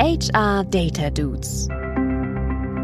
HR 0.00 0.64
Data 0.64 1.10
Dudes. 1.10 1.68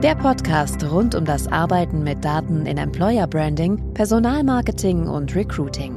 Der 0.02 0.14
Podcast 0.16 0.84
rund 0.84 1.14
um 1.14 1.24
das 1.24 1.50
Arbeiten 1.50 2.04
mit 2.04 2.22
Daten 2.22 2.66
in 2.66 2.76
Employer 2.76 3.26
Branding, 3.26 3.94
Personalmarketing 3.94 5.08
und 5.08 5.34
Recruiting. 5.34 5.94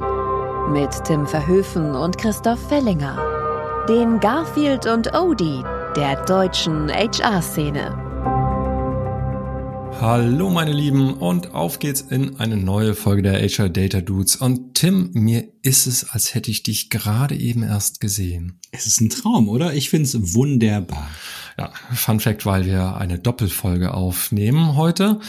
Mit 0.72 0.88
Tim 1.04 1.26
Verhöfen 1.26 1.94
und 1.94 2.16
Christoph 2.16 2.66
Fellinger. 2.70 3.18
Den 3.86 4.18
Garfield 4.18 4.86
und 4.86 5.14
Odie 5.14 5.62
der 5.94 6.24
deutschen 6.24 6.88
HR-Szene. 6.88 8.09
Hallo 10.00 10.48
meine 10.48 10.72
Lieben 10.72 11.12
und 11.12 11.52
auf 11.52 11.78
geht's 11.78 12.00
in 12.00 12.40
eine 12.40 12.56
neue 12.56 12.94
Folge 12.94 13.20
der 13.20 13.46
HR 13.46 13.68
Data 13.68 14.00
Dudes. 14.00 14.36
Und 14.36 14.74
Tim, 14.74 15.10
mir 15.12 15.48
ist 15.60 15.86
es, 15.86 16.08
als 16.08 16.34
hätte 16.34 16.50
ich 16.50 16.62
dich 16.62 16.88
gerade 16.88 17.34
eben 17.34 17.62
erst 17.62 18.00
gesehen. 18.00 18.58
Es 18.72 18.86
ist 18.86 19.02
ein 19.02 19.10
Traum, 19.10 19.50
oder? 19.50 19.74
Ich 19.74 19.90
find's 19.90 20.34
wunderbar. 20.34 21.10
Ja, 21.58 21.70
Fun 21.92 22.18
Fact, 22.18 22.46
weil 22.46 22.64
wir 22.64 22.96
eine 22.96 23.18
Doppelfolge 23.18 23.92
aufnehmen 23.92 24.74
heute 24.74 25.20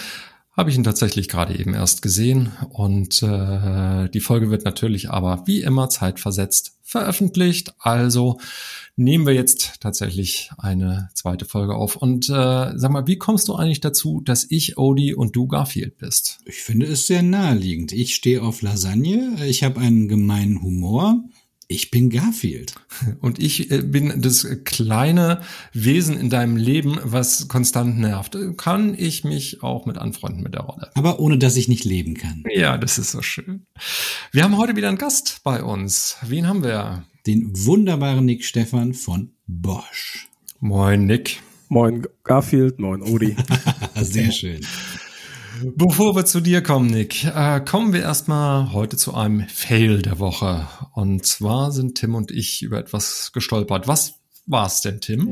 habe 0.62 0.70
ich 0.70 0.76
ihn 0.78 0.84
tatsächlich 0.84 1.28
gerade 1.28 1.58
eben 1.58 1.74
erst 1.74 2.04
gesehen 2.04 2.52
und 2.70 3.24
äh, 3.24 4.08
die 4.10 4.20
Folge 4.20 4.52
wird 4.52 4.64
natürlich 4.64 5.10
aber 5.10 5.42
wie 5.48 5.64
immer 5.64 5.90
zeitversetzt 5.90 6.78
veröffentlicht. 6.84 7.74
Also 7.80 8.40
nehmen 8.96 9.26
wir 9.26 9.34
jetzt 9.34 9.82
tatsächlich 9.82 10.52
eine 10.60 11.10
zweite 11.16 11.46
Folge 11.46 11.74
auf. 11.74 11.96
Und 11.96 12.30
äh, 12.30 12.74
sag 12.76 12.92
mal, 12.92 13.08
wie 13.08 13.18
kommst 13.18 13.48
du 13.48 13.55
eigentlich 13.55 13.82
dazu, 13.82 14.22
dass 14.22 14.46
ich 14.52 14.78
Odie 14.78 15.16
und 15.16 15.36
du 15.36 15.48
Garfield 15.48 15.98
bist? 15.98 16.42
Ich 16.46 16.62
finde 16.62 16.86
es 16.86 17.08
sehr 17.08 17.24
naheliegend. 17.24 17.91
Ich 17.91 18.14
stehe 18.14 18.44
auf 18.44 18.62
Lasagne, 18.62 19.44
ich 19.48 19.64
habe 19.64 19.80
einen 19.80 20.08
gemeinen 20.08 20.62
Humor. 20.62 21.24
Ich 21.72 21.90
bin 21.90 22.10
Garfield. 22.10 22.76
Und 23.22 23.40
ich 23.40 23.72
äh, 23.72 23.82
bin 23.82 24.22
das 24.22 24.46
kleine 24.66 25.42
Wesen 25.72 26.18
in 26.18 26.30
deinem 26.30 26.58
Leben, 26.58 27.00
was 27.04 27.48
konstant 27.48 27.98
nervt. 27.98 28.38
Kann 28.58 28.94
ich 28.98 29.24
mich 29.24 29.63
auch 29.63 29.86
mit 29.86 29.98
anfreunden 29.98 30.44
mit 30.44 30.54
der 30.54 30.62
Rolle. 30.62 30.91
Aber 30.96 31.20
ohne 31.20 31.38
dass 31.38 31.55
ich 31.55 31.70
nicht 31.70 31.86
leben 31.86 32.16
kann. 32.16 32.44
Ja, 32.54 32.78
das 32.78 32.98
ist 32.98 33.12
so 33.12 33.22
schön. 33.22 33.66
Wir 34.34 34.44
haben 34.44 34.58
heute 34.58 34.76
wieder 34.76 34.90
einen 34.90 34.98
Gast 34.98 35.40
bei 35.46 35.63
uns. 35.63 36.18
Wen 36.24 36.46
haben 36.48 36.63
wir? 36.63 37.05
Den 37.26 37.52
wunderbaren 37.54 38.26
Nick 38.26 38.44
Stefan 38.44 38.94
von 38.94 39.32
Bosch. 39.48 40.28
Moin, 40.60 41.06
Nick. 41.06 41.41
Moin, 41.70 42.06
Garfield. 42.26 42.80
Moin, 42.80 43.02
Odi. 43.02 43.38
Sehr 43.96 44.32
schön. 44.32 44.60
Bevor 45.63 46.15
wir 46.15 46.26
zu 46.26 46.41
dir 46.41 46.63
kommen, 46.63 46.90
Nick, 46.90 47.23
äh, 47.23 47.59
kommen 47.59 47.93
wir 47.93 48.01
erstmal 48.01 48.73
heute 48.73 48.98
zu 48.98 49.13
einem 49.13 49.48
Fail 49.48 50.01
der 50.01 50.17
Woche. 50.17 50.67
Und 50.93 51.26
zwar 51.26 51.71
sind 51.71 51.95
Tim 51.95 52.15
und 52.15 52.31
ich 52.31 52.63
über 52.63 52.79
etwas 52.79 53.31
gestolpert. 53.31 53.87
Was 53.87 54.15
war's 54.48 54.82
denn, 54.82 55.01
Tim? 55.01 55.27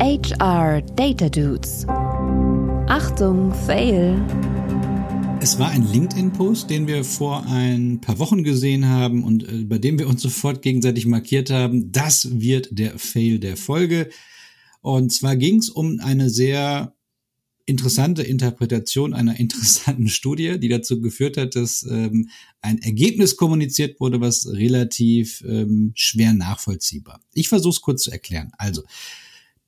HR 0.00 0.80
Data 0.82 1.28
Dudes. 1.28 1.86
Achtung, 2.88 3.52
Fail. 3.66 4.22
Es 5.40 5.58
war 5.58 5.70
ein 5.70 5.90
LinkedIn-Post, 5.90 6.70
den 6.70 6.86
wir 6.86 7.02
vor 7.02 7.44
ein 7.48 8.00
paar 8.00 8.20
Wochen 8.20 8.44
gesehen 8.44 8.88
haben 8.88 9.24
und 9.24 9.48
äh, 9.48 9.64
bei 9.64 9.78
dem 9.78 9.98
wir 9.98 10.08
uns 10.08 10.22
sofort 10.22 10.62
gegenseitig 10.62 11.06
markiert 11.06 11.50
haben. 11.50 11.90
Das 11.90 12.28
wird 12.40 12.68
der 12.78 12.96
Fail 13.00 13.40
der 13.40 13.56
Folge. 13.56 14.08
Und 14.82 15.12
zwar 15.12 15.34
ging 15.34 15.58
es 15.58 15.68
um 15.68 15.98
eine 16.00 16.30
sehr 16.30 16.93
interessante 17.66 18.22
Interpretation 18.22 19.14
einer 19.14 19.38
interessanten 19.40 20.08
Studie, 20.08 20.58
die 20.58 20.68
dazu 20.68 21.00
geführt 21.00 21.36
hat, 21.36 21.56
dass 21.56 21.82
ähm, 21.84 22.28
ein 22.60 22.78
Ergebnis 22.82 23.36
kommuniziert 23.36 24.00
wurde, 24.00 24.20
was 24.20 24.46
relativ 24.48 25.42
ähm, 25.46 25.92
schwer 25.94 26.32
nachvollziehbar. 26.34 27.20
Ich 27.32 27.48
versuche 27.48 27.74
es 27.74 27.80
kurz 27.80 28.02
zu 28.04 28.10
erklären. 28.10 28.52
Also, 28.58 28.82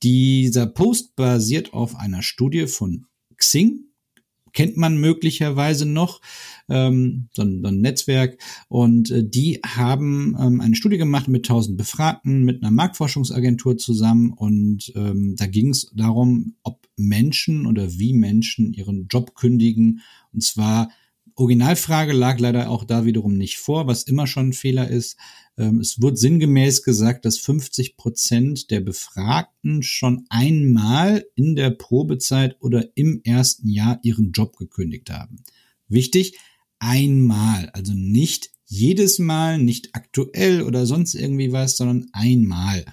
dieser 0.02 0.66
Post 0.66 1.16
basiert 1.16 1.72
auf 1.72 1.96
einer 1.96 2.22
Studie 2.22 2.66
von 2.66 3.06
Xing, 3.36 3.85
kennt 4.56 4.76
man 4.78 4.96
möglicherweise 4.96 5.86
noch, 5.86 6.20
ähm, 6.68 7.28
so, 7.32 7.42
ein, 7.42 7.60
so 7.62 7.68
ein 7.68 7.80
Netzwerk. 7.80 8.38
Und 8.68 9.10
äh, 9.10 9.22
die 9.22 9.60
haben 9.64 10.34
ähm, 10.40 10.60
eine 10.60 10.74
Studie 10.74 10.96
gemacht 10.96 11.28
mit 11.28 11.44
1000 11.44 11.76
Befragten, 11.76 12.42
mit 12.42 12.62
einer 12.62 12.72
Marktforschungsagentur 12.72 13.76
zusammen. 13.76 14.32
Und 14.32 14.92
ähm, 14.96 15.36
da 15.36 15.46
ging 15.46 15.70
es 15.70 15.92
darum, 15.94 16.54
ob 16.62 16.88
Menschen 16.96 17.66
oder 17.66 17.98
wie 17.98 18.14
Menschen 18.14 18.72
ihren 18.72 19.06
Job 19.08 19.34
kündigen. 19.34 20.00
Und 20.32 20.42
zwar 20.42 20.88
Originalfrage 21.36 22.12
lag 22.12 22.38
leider 22.38 22.70
auch 22.70 22.84
da 22.84 23.04
wiederum 23.04 23.36
nicht 23.36 23.58
vor, 23.58 23.86
was 23.86 24.02
immer 24.04 24.26
schon 24.26 24.48
ein 24.48 24.52
Fehler 24.54 24.88
ist. 24.88 25.16
Ähm, 25.58 25.80
es 25.80 26.00
wird 26.00 26.18
sinngemäß 26.18 26.82
gesagt, 26.82 27.26
dass 27.26 27.38
50 27.38 27.96
Prozent 27.96 28.70
der 28.70 28.80
Befragten 28.80 29.82
schon 29.82 30.24
einmal 30.30 31.26
in 31.34 31.54
der 31.54 31.70
Probezeit 31.70 32.56
oder 32.60 32.88
im 32.94 33.20
ersten 33.22 33.68
Jahr 33.68 34.00
ihren 34.02 34.32
Job 34.32 34.56
gekündigt 34.56 35.10
haben. 35.10 35.42
Wichtig, 35.88 36.38
einmal, 36.78 37.68
also 37.74 37.92
nicht 37.94 38.50
jedes 38.64 39.18
Mal, 39.18 39.58
nicht 39.58 39.90
aktuell 39.92 40.62
oder 40.62 40.86
sonst 40.86 41.14
irgendwie 41.14 41.52
was, 41.52 41.76
sondern 41.76 42.08
einmal. 42.12 42.84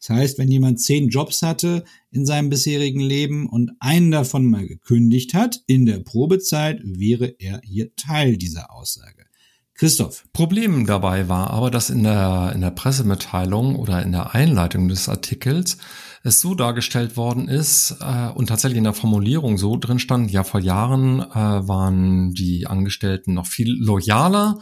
Das 0.00 0.10
heißt, 0.10 0.38
wenn 0.38 0.50
jemand 0.50 0.80
zehn 0.80 1.08
Jobs 1.08 1.42
hatte 1.42 1.84
in 2.10 2.24
seinem 2.24 2.50
bisherigen 2.50 3.00
Leben 3.00 3.48
und 3.48 3.72
einen 3.80 4.10
davon 4.10 4.46
mal 4.46 4.66
gekündigt 4.66 5.34
hat 5.34 5.62
in 5.66 5.86
der 5.86 5.98
Probezeit, 5.98 6.80
wäre 6.84 7.34
er 7.38 7.60
hier 7.64 7.94
Teil 7.96 8.36
dieser 8.36 8.72
Aussage. 8.72 9.26
Christoph. 9.74 10.24
Problem 10.32 10.86
dabei 10.86 11.28
war 11.28 11.50
aber, 11.50 11.70
dass 11.70 11.88
in 11.88 12.02
der, 12.02 12.50
in 12.52 12.62
der 12.62 12.72
Pressemitteilung 12.72 13.76
oder 13.76 14.02
in 14.02 14.10
der 14.10 14.34
Einleitung 14.34 14.88
des 14.88 15.08
Artikels 15.08 15.78
es 16.24 16.40
so 16.40 16.56
dargestellt 16.56 17.16
worden 17.16 17.46
ist 17.46 17.94
äh, 18.00 18.28
und 18.34 18.48
tatsächlich 18.48 18.78
in 18.78 18.84
der 18.84 18.92
Formulierung 18.92 19.56
so 19.56 19.76
drin 19.76 20.00
stand, 20.00 20.32
ja, 20.32 20.42
vor 20.42 20.58
Jahren 20.58 21.20
äh, 21.20 21.34
waren 21.34 22.34
die 22.34 22.66
Angestellten 22.66 23.34
noch 23.34 23.46
viel 23.46 23.70
loyaler 23.70 24.58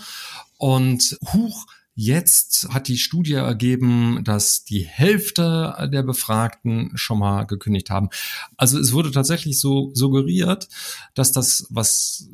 und 0.59 1.19
huch, 1.33 1.67
Jetzt 1.99 2.69
hat 2.69 2.89
die 2.89 2.99
Studie 2.99 3.33
ergeben, 3.33 4.23
dass 4.23 4.65
die 4.65 4.84
Hälfte 4.84 5.89
der 5.91 6.03
Befragten 6.03 6.93
schon 6.95 7.19
mal 7.19 7.45
gekündigt 7.45 7.89
haben. 7.89 8.11
Also 8.59 8.79
es 8.79 8.93
wurde 8.93 9.11
tatsächlich 9.11 9.59
so 9.59 9.93
suggeriert, 9.95 10.69
dass 11.15 11.33
das 11.33 11.67
was 11.71 12.29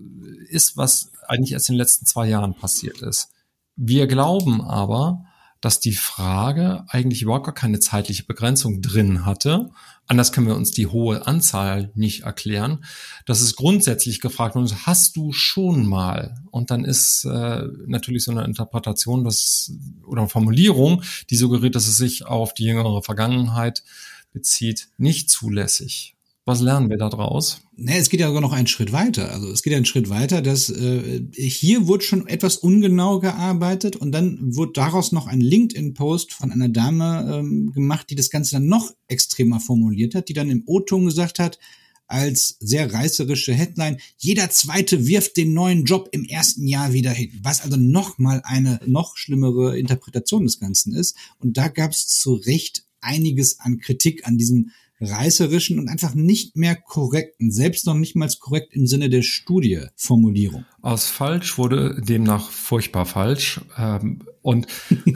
ist, 0.49 0.77
was 0.77 1.13
eigentlich 1.29 1.53
erst 1.53 1.69
in 1.69 1.75
den 1.75 1.79
letzten 1.79 2.07
zwei 2.07 2.29
Jahren 2.29 2.55
passiert 2.55 3.03
ist. 3.03 3.29
Wir 3.77 4.09
glauben 4.09 4.61
aber, 4.63 5.27
dass 5.61 5.79
die 5.79 5.93
Frage 5.93 6.85
eigentlich 6.89 7.23
überhaupt 7.23 7.47
gar 7.47 7.55
keine 7.55 7.79
zeitliche 7.79 8.25
Begrenzung 8.25 8.83
drin 8.83 9.25
hatte. 9.25 9.71
Anders 10.07 10.33
können 10.33 10.49
wir 10.49 10.57
uns 10.57 10.73
die 10.73 10.89
hohe 10.89 11.27
Anzahl 11.27 11.91
nicht 11.95 12.25
erklären. 12.25 12.85
Das 13.25 13.41
ist 13.41 13.57
grundsätzlich 13.57 14.21
gefragt 14.21 14.55
worden, 14.57 14.71
hast 14.85 15.17
du 15.17 15.33
schon 15.33 15.87
mal? 15.87 16.35
Und 16.51 16.71
dann 16.71 16.85
ist 16.85 17.25
äh, 17.25 17.63
natürlich 17.87 18.25
so 18.25 18.33
eine 18.33 18.45
Interpretation 18.45 19.25
das, 19.25 19.73
oder 20.05 20.29
Formulierung, 20.29 21.03
die 21.31 21.37
suggeriert, 21.37 21.77
dass 21.77 21.87
es 21.87 21.97
sich 21.97 22.27
auf 22.27 22.53
die 22.53 22.65
jüngere 22.65 23.03
Vergangenheit 23.03 23.85
bezieht, 24.33 24.89
nicht 24.99 25.31
zulässig. 25.31 26.17
Was 26.45 26.61
lernen 26.61 26.91
wir 26.91 26.99
da 26.99 27.09
draus? 27.09 27.61
Nee, 27.77 27.99
es 27.99 28.11
geht 28.11 28.19
ja 28.19 28.27
sogar 28.27 28.41
noch 28.41 28.53
einen 28.53 28.67
Schritt 28.67 28.93
weiter. 28.93 29.31
Also 29.31 29.49
es 29.51 29.63
geht 29.63 29.71
ja 29.71 29.77
einen 29.77 29.87
Schritt 29.87 30.11
weiter, 30.11 30.43
dass 30.43 30.71
äh, 30.71 31.23
hier 31.37 31.87
wurde 31.87 32.03
schon 32.03 32.27
etwas 32.27 32.57
ungenau 32.57 33.21
gearbeitet 33.21 33.95
und 33.95 34.11
dann 34.11 34.57
wurde 34.57 34.73
daraus 34.73 35.13
noch 35.13 35.29
ein 35.29 35.41
LinkedIn-Post 35.41 36.33
von 36.33 36.51
einer 36.51 36.69
Dame 36.69 37.33
ähm, 37.33 37.73
gemacht, 37.73 38.11
die 38.11 38.17
das 38.17 38.29
Ganze 38.29 38.57
dann 38.57 38.67
noch 38.67 38.93
extremer 39.07 39.61
formuliert 39.61 40.17
hat, 40.17 40.29
die 40.29 40.33
dann 40.33 40.51
im 40.51 40.65
O-Ton 40.67 41.05
gesagt 41.05 41.39
hat, 41.39 41.61
als 42.09 42.57
sehr 42.61 42.93
reißerische 42.93 43.55
Headline, 43.55 43.99
jeder 44.19 44.51
zweite 44.51 45.07
wirft 45.07 45.37
den 45.37 45.55
neuen 45.55 45.85
Job 45.85 46.09
im 46.13 46.25
ersten 46.25 46.67
Jahr 46.67 46.93
wieder 46.93 47.11
hin. 47.11 47.31
Was 47.43 47.63
also 47.63 47.77
noch 47.77 48.19
mal 48.19 48.43
eine 48.45 48.81
noch 48.85 49.17
schlimmere 49.17 49.79
Interpretation 49.79 50.45
des 50.45 50.59
Ganzen 50.59 50.93
ist. 50.95 51.17
Und 51.39 51.57
da 51.57 51.69
gab 51.69 51.93
es 51.93 52.09
zu 52.09 52.35
Recht 52.35 52.85
einiges 53.01 53.61
an 53.61 53.79
Kritik 53.79 54.27
an 54.27 54.37
diesem 54.37 54.73
reißerischen 55.03 55.79
und 55.79 55.89
einfach 55.89 56.15
nicht 56.15 56.57
mehr 56.57 56.77
korrekten, 56.77 57.51
selbst 57.51 57.87
noch 57.87 57.95
nicht 57.95 58.17
mal 58.17 58.29
korrekt 58.41 58.75
im 58.75 58.87
Sinne 58.87 59.11
der 59.11 59.23
Studie 59.23 59.81
Formulierung. 59.97 60.65
Aus 60.81 61.07
falsch 61.07 61.59
wurde 61.59 62.01
demnach 62.01 62.51
furchtbar 62.51 63.07
falsch. 63.07 63.61
Ähm, 63.77 64.21
und 64.43 64.67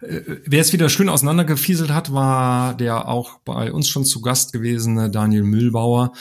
wer 0.00 0.60
es 0.60 0.72
wieder 0.72 0.88
schön 0.88 1.08
auseinandergefieselt 1.08 1.90
hat, 1.90 2.12
war 2.12 2.74
der 2.74 3.08
auch 3.08 3.38
bei 3.40 3.72
uns 3.72 3.88
schon 3.88 4.04
zu 4.04 4.20
Gast 4.20 4.52
gewesene 4.52 5.10
Daniel 5.10 5.42
Mühlbauer. 5.42 6.12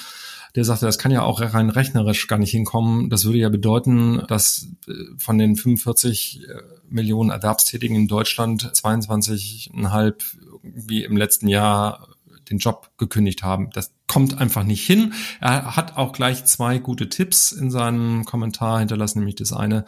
Der 0.56 0.64
sagte, 0.64 0.88
das 0.88 0.98
kann 0.98 1.12
ja 1.12 1.22
auch 1.22 1.40
rein 1.40 1.70
rechnerisch 1.70 2.26
gar 2.28 2.40
nicht 2.40 2.50
hinkommen. 2.50 3.12
Das 3.12 3.26
würde 3.26 3.38
ja 3.38 3.50
bedeuten, 3.50 4.24
dass 4.28 4.68
äh, 4.88 4.94
von 5.18 5.38
den 5.38 5.56
45 5.56 6.42
äh, 6.42 6.62
Millionen 6.90 7.30
Erwerbstätigen 7.30 7.96
in 7.96 8.08
Deutschland 8.08 8.64
22,5 8.64 10.16
wie 10.64 11.04
im 11.04 11.16
letzten 11.16 11.48
Jahr 11.48 12.08
den 12.50 12.58
Job 12.58 12.92
gekündigt 12.98 13.44
haben. 13.44 13.70
Das 13.72 13.94
kommt 14.08 14.38
einfach 14.40 14.64
nicht 14.64 14.86
hin. 14.86 15.14
Er 15.40 15.76
hat 15.76 15.98
auch 15.98 16.14
gleich 16.14 16.46
zwei 16.46 16.80
gute 16.80 17.10
Tipps 17.10 17.52
in 17.52 17.72
seinem 17.72 18.26
Kommentar 18.26 18.80
hinterlassen, 18.80 19.20
nämlich 19.20 19.36
das 19.36 19.54
eine, 19.54 19.86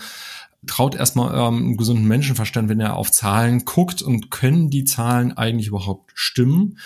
traut 0.68 0.96
erstmal 0.96 1.34
eurem 1.34 1.78
gesunden 1.78 2.08
Menschenverstand, 2.08 2.70
wenn 2.70 2.80
er 2.80 2.96
auf 2.96 3.12
Zahlen 3.12 3.66
guckt 3.66 4.02
und 4.02 4.30
können 4.30 4.70
die 4.70 4.84
Zahlen 4.84 5.38
eigentlich 5.38 5.68
überhaupt 5.68 6.12
stimmen. 6.14 6.78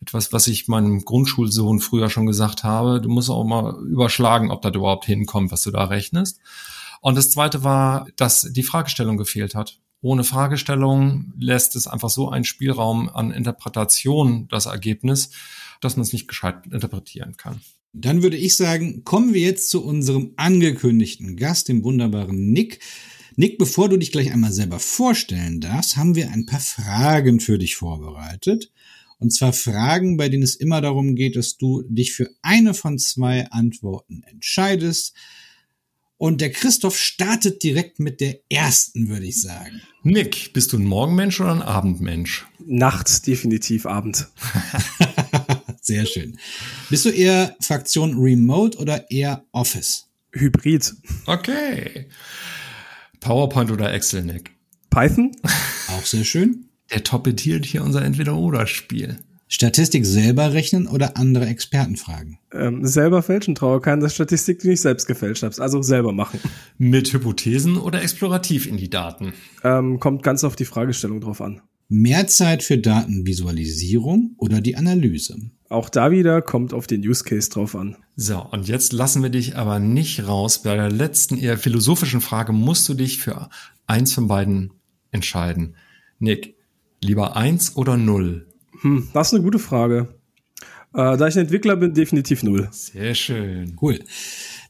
etwas, 0.00 0.32
was 0.32 0.48
ich 0.48 0.66
meinem 0.66 1.04
Grundschulsohn 1.04 1.78
früher 1.78 2.10
schon 2.10 2.26
gesagt 2.26 2.64
habe. 2.64 3.00
Du 3.00 3.08
musst 3.08 3.30
auch 3.30 3.44
mal 3.44 3.76
überschlagen, 3.84 4.50
ob 4.50 4.62
das 4.62 4.74
überhaupt 4.74 5.04
hinkommt, 5.04 5.52
was 5.52 5.62
du 5.62 5.70
da 5.70 5.84
rechnest. 5.84 6.40
Und 7.00 7.16
das 7.16 7.30
zweite 7.30 7.62
war, 7.62 8.06
dass 8.16 8.42
die 8.42 8.62
Fragestellung 8.62 9.16
gefehlt 9.16 9.54
hat. 9.54 9.78
Ohne 10.02 10.24
Fragestellung 10.24 11.32
lässt 11.38 11.76
es 11.76 11.86
einfach 11.86 12.10
so 12.10 12.28
einen 12.28 12.44
Spielraum 12.44 13.08
an 13.08 13.30
Interpretation, 13.30 14.48
das 14.48 14.66
Ergebnis, 14.66 15.30
dass 15.80 15.96
man 15.96 16.02
es 16.02 16.12
nicht 16.12 16.26
gescheit 16.28 16.66
interpretieren 16.70 17.36
kann. 17.36 17.60
Dann 17.92 18.22
würde 18.22 18.36
ich 18.36 18.56
sagen, 18.56 19.04
kommen 19.04 19.32
wir 19.32 19.42
jetzt 19.42 19.70
zu 19.70 19.84
unserem 19.84 20.32
angekündigten 20.36 21.36
Gast, 21.36 21.68
dem 21.68 21.84
wunderbaren 21.84 22.52
Nick. 22.52 22.80
Nick, 23.36 23.58
bevor 23.58 23.88
du 23.88 23.96
dich 23.96 24.10
gleich 24.10 24.32
einmal 24.32 24.52
selber 24.52 24.80
vorstellen 24.80 25.60
darfst, 25.60 25.96
haben 25.96 26.16
wir 26.16 26.30
ein 26.30 26.46
paar 26.46 26.60
Fragen 26.60 27.38
für 27.38 27.58
dich 27.58 27.76
vorbereitet. 27.76 28.72
Und 29.18 29.30
zwar 29.30 29.52
Fragen, 29.52 30.16
bei 30.16 30.28
denen 30.28 30.42
es 30.42 30.56
immer 30.56 30.80
darum 30.80 31.14
geht, 31.14 31.36
dass 31.36 31.56
du 31.56 31.82
dich 31.88 32.12
für 32.12 32.28
eine 32.42 32.74
von 32.74 32.98
zwei 32.98 33.46
Antworten 33.50 34.24
entscheidest. 34.24 35.14
Und 36.22 36.40
der 36.40 36.52
Christoph 36.52 36.96
startet 36.96 37.64
direkt 37.64 37.98
mit 37.98 38.20
der 38.20 38.38
ersten, 38.48 39.08
würde 39.08 39.26
ich 39.26 39.42
sagen. 39.42 39.82
Nick, 40.04 40.52
bist 40.52 40.72
du 40.72 40.78
ein 40.78 40.84
Morgenmensch 40.84 41.40
oder 41.40 41.50
ein 41.50 41.62
Abendmensch? 41.62 42.46
Nachts 42.64 43.22
definitiv 43.22 43.86
Abend. 43.86 44.28
Sehr 45.80 46.06
schön. 46.06 46.38
Bist 46.90 47.06
du 47.06 47.08
eher 47.08 47.56
Fraktion 47.60 48.16
Remote 48.16 48.78
oder 48.78 49.10
eher 49.10 49.44
Office? 49.50 50.10
Hybrid. 50.30 50.94
Okay. 51.26 52.06
PowerPoint 53.18 53.72
oder 53.72 53.92
Excel, 53.92 54.22
Nick? 54.22 54.52
Python? 54.90 55.32
Auch 55.88 56.06
sehr 56.06 56.22
schön. 56.22 56.68
Der 56.92 57.02
toppetiert 57.02 57.66
hier 57.66 57.82
unser 57.82 58.04
Entweder-Oder-Spiel. 58.04 59.18
Statistik 59.54 60.06
selber 60.06 60.54
rechnen 60.54 60.86
oder 60.86 61.18
andere 61.18 61.44
Experten 61.44 61.96
fragen? 61.96 62.38
Ähm, 62.54 62.86
selber 62.86 63.22
fälschen 63.22 63.54
traue 63.54 63.82
keine 63.82 64.08
Statistik, 64.08 64.60
die 64.60 64.70
ich 64.70 64.80
selbst 64.80 65.06
gefälscht 65.06 65.42
habe. 65.42 65.54
Also 65.60 65.82
selber 65.82 66.12
machen. 66.12 66.40
Mit 66.78 67.12
Hypothesen 67.12 67.76
oder 67.76 68.02
explorativ 68.02 68.66
in 68.66 68.78
die 68.78 68.88
Daten? 68.88 69.34
Ähm, 69.62 70.00
kommt 70.00 70.22
ganz 70.22 70.42
auf 70.42 70.56
die 70.56 70.64
Fragestellung 70.64 71.20
drauf 71.20 71.42
an. 71.42 71.60
Mehr 71.90 72.26
Zeit 72.28 72.62
für 72.62 72.78
Datenvisualisierung 72.78 74.36
oder 74.38 74.62
die 74.62 74.76
Analyse? 74.76 75.36
Auch 75.68 75.90
da 75.90 76.10
wieder 76.10 76.40
kommt 76.40 76.72
auf 76.72 76.86
den 76.86 77.06
Use 77.06 77.22
Case 77.22 77.50
drauf 77.50 77.76
an. 77.76 77.98
So, 78.16 78.42
und 78.52 78.68
jetzt 78.68 78.94
lassen 78.94 79.22
wir 79.22 79.28
dich 79.28 79.56
aber 79.56 79.78
nicht 79.78 80.26
raus. 80.26 80.62
Bei 80.62 80.76
der 80.76 80.90
letzten 80.90 81.36
eher 81.36 81.58
philosophischen 81.58 82.22
Frage 82.22 82.54
musst 82.54 82.88
du 82.88 82.94
dich 82.94 83.18
für 83.18 83.50
eins 83.86 84.14
von 84.14 84.28
beiden 84.28 84.72
entscheiden. 85.10 85.76
Nick, 86.18 86.56
lieber 87.02 87.36
eins 87.36 87.76
oder 87.76 87.98
null? 87.98 88.46
Hm, 88.82 89.08
das 89.12 89.28
ist 89.28 89.34
eine 89.34 89.42
gute 89.42 89.58
Frage. 89.58 90.08
Äh, 90.94 91.16
da 91.16 91.26
ich 91.26 91.36
ein 91.36 91.42
Entwickler 91.42 91.76
bin, 91.76 91.94
definitiv 91.94 92.42
null. 92.42 92.68
Sehr 92.70 93.14
schön. 93.14 93.76
Cool. 93.80 94.00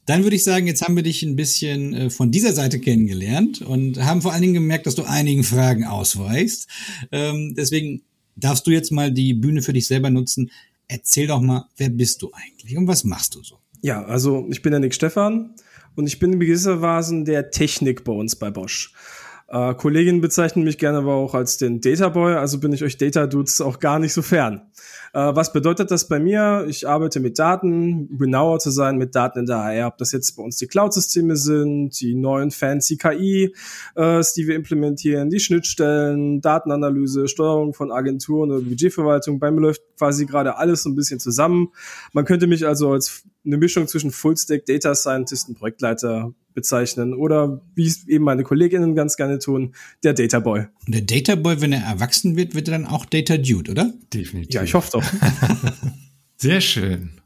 Dann 0.06 0.22
würde 0.22 0.36
ich 0.36 0.44
sagen, 0.44 0.66
jetzt 0.66 0.82
haben 0.82 0.96
wir 0.96 1.02
dich 1.02 1.22
ein 1.22 1.36
bisschen 1.36 1.94
äh, 1.94 2.10
von 2.10 2.30
dieser 2.30 2.52
Seite 2.52 2.80
kennengelernt 2.80 3.62
und 3.62 4.04
haben 4.04 4.22
vor 4.22 4.32
allen 4.32 4.42
Dingen 4.42 4.54
gemerkt, 4.54 4.86
dass 4.86 4.94
du 4.94 5.04
einigen 5.04 5.44
Fragen 5.44 5.84
ausweichst. 5.84 6.68
Ähm, 7.10 7.54
deswegen 7.56 8.02
darfst 8.36 8.66
du 8.66 8.70
jetzt 8.70 8.90
mal 8.90 9.12
die 9.12 9.34
Bühne 9.34 9.62
für 9.62 9.72
dich 9.72 9.86
selber 9.86 10.10
nutzen. 10.10 10.50
Erzähl 10.88 11.26
doch 11.26 11.40
mal, 11.40 11.66
wer 11.76 11.88
bist 11.88 12.22
du 12.22 12.30
eigentlich 12.32 12.76
und 12.76 12.86
was 12.86 13.04
machst 13.04 13.34
du 13.34 13.42
so? 13.42 13.58
Ja, 13.80 14.04
also 14.04 14.46
ich 14.50 14.62
bin 14.62 14.72
der 14.72 14.80
Nick 14.80 14.94
Stefan 14.94 15.54
und 15.94 16.06
ich 16.06 16.18
bin 16.18 16.32
in 16.32 16.40
gewisser 16.40 16.80
Weise 16.82 17.24
der 17.24 17.50
Technik 17.50 18.04
bei 18.04 18.12
uns 18.12 18.36
bei 18.36 18.50
Bosch. 18.50 18.92
Äh, 19.52 19.74
Kolleginnen 19.74 20.22
bezeichnen 20.22 20.64
mich 20.64 20.78
gerne 20.78 20.98
aber 20.98 21.12
auch 21.12 21.34
als 21.34 21.58
den 21.58 21.82
Data 21.82 22.08
Boy, 22.08 22.36
also 22.36 22.58
bin 22.58 22.72
ich 22.72 22.82
euch 22.82 22.96
Data 22.96 23.26
Dudes 23.26 23.60
auch 23.60 23.80
gar 23.80 23.98
nicht 23.98 24.14
so 24.14 24.22
fern. 24.22 24.62
Äh, 25.12 25.18
was 25.34 25.52
bedeutet 25.52 25.90
das 25.90 26.08
bei 26.08 26.18
mir? 26.18 26.64
Ich 26.68 26.88
arbeite 26.88 27.20
mit 27.20 27.38
Daten, 27.38 28.16
genauer 28.16 28.60
zu 28.60 28.70
sein 28.70 28.96
mit 28.96 29.14
Daten 29.14 29.40
in 29.40 29.46
der 29.46 29.58
HR, 29.58 29.88
ob 29.88 29.98
das 29.98 30.12
jetzt 30.12 30.36
bei 30.36 30.42
uns 30.42 30.56
die 30.56 30.68
Cloud-Systeme 30.68 31.36
sind, 31.36 32.00
die 32.00 32.14
neuen 32.14 32.50
fancy 32.50 32.96
KI, 32.96 33.54
äh, 33.94 34.22
die 34.34 34.48
wir 34.48 34.56
implementieren, 34.56 35.28
die 35.28 35.38
Schnittstellen, 35.38 36.40
Datenanalyse, 36.40 37.28
Steuerung 37.28 37.74
von 37.74 37.92
Agenturen 37.92 38.52
oder 38.52 38.62
Budgetverwaltung. 38.62 39.38
Bei 39.38 39.50
mir 39.50 39.60
läuft 39.60 39.82
quasi 40.02 40.26
gerade 40.26 40.56
alles 40.56 40.82
so 40.82 40.90
ein 40.90 40.96
bisschen 40.96 41.20
zusammen. 41.20 41.68
Man 42.12 42.24
könnte 42.24 42.48
mich 42.48 42.66
also 42.66 42.90
als 42.90 43.22
eine 43.46 43.56
Mischung 43.56 43.86
zwischen 43.86 44.10
Fullstack 44.10 44.66
Data 44.66 44.96
Scientist 44.96 45.48
und 45.48 45.58
Projektleiter 45.58 46.34
bezeichnen 46.54 47.14
oder 47.14 47.62
wie 47.76 47.86
es 47.86 48.08
eben 48.08 48.24
meine 48.24 48.42
Kolleginnen 48.42 48.96
ganz 48.96 49.16
gerne 49.16 49.38
tun, 49.38 49.74
der 50.02 50.12
Data 50.12 50.40
Boy. 50.40 50.66
Und 50.86 50.94
der 50.94 51.02
Data 51.02 51.36
Boy, 51.36 51.60
wenn 51.60 51.72
er 51.72 51.84
erwachsen 51.84 52.36
wird, 52.36 52.56
wird 52.56 52.66
er 52.66 52.72
dann 52.72 52.86
auch 52.86 53.06
Data 53.06 53.36
Dude, 53.36 53.70
oder? 53.70 53.92
Definitiv. 54.12 54.52
Ja, 54.52 54.64
ich 54.64 54.74
hoffe 54.74 54.90
doch. 54.90 55.04
Sehr 56.36 56.60
schön. 56.60 57.21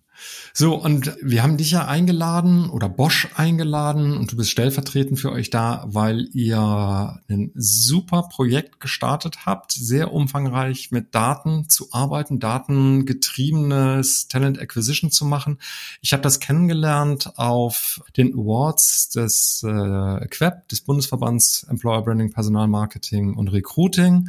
So, 0.52 0.74
und 0.74 1.16
wir 1.22 1.42
haben 1.42 1.56
dich 1.56 1.72
ja 1.72 1.86
eingeladen 1.86 2.70
oder 2.70 2.88
Bosch 2.88 3.28
eingeladen 3.34 4.16
und 4.16 4.32
du 4.32 4.36
bist 4.36 4.50
stellvertretend 4.50 5.20
für 5.20 5.32
euch 5.32 5.50
da, 5.50 5.84
weil 5.86 6.28
ihr 6.32 7.20
ein 7.28 7.52
super 7.54 8.28
Projekt 8.30 8.80
gestartet 8.80 9.46
habt, 9.46 9.72
sehr 9.72 10.12
umfangreich 10.12 10.90
mit 10.90 11.14
Daten 11.14 11.68
zu 11.68 11.88
arbeiten, 11.92 12.40
datengetriebenes 12.40 14.28
Talent 14.28 14.58
Acquisition 14.58 15.10
zu 15.10 15.24
machen. 15.24 15.58
Ich 16.00 16.12
habe 16.12 16.22
das 16.22 16.40
kennengelernt 16.40 17.32
auf 17.36 18.02
den 18.16 18.32
Awards 18.32 19.10
des 19.10 19.62
äh, 19.62 20.26
QEP, 20.28 20.68
des 20.68 20.80
Bundesverbands 20.80 21.64
Employer 21.68 22.02
Branding, 22.02 22.32
Personalmarketing 22.32 23.34
und 23.34 23.48
Recruiting. 23.48 24.28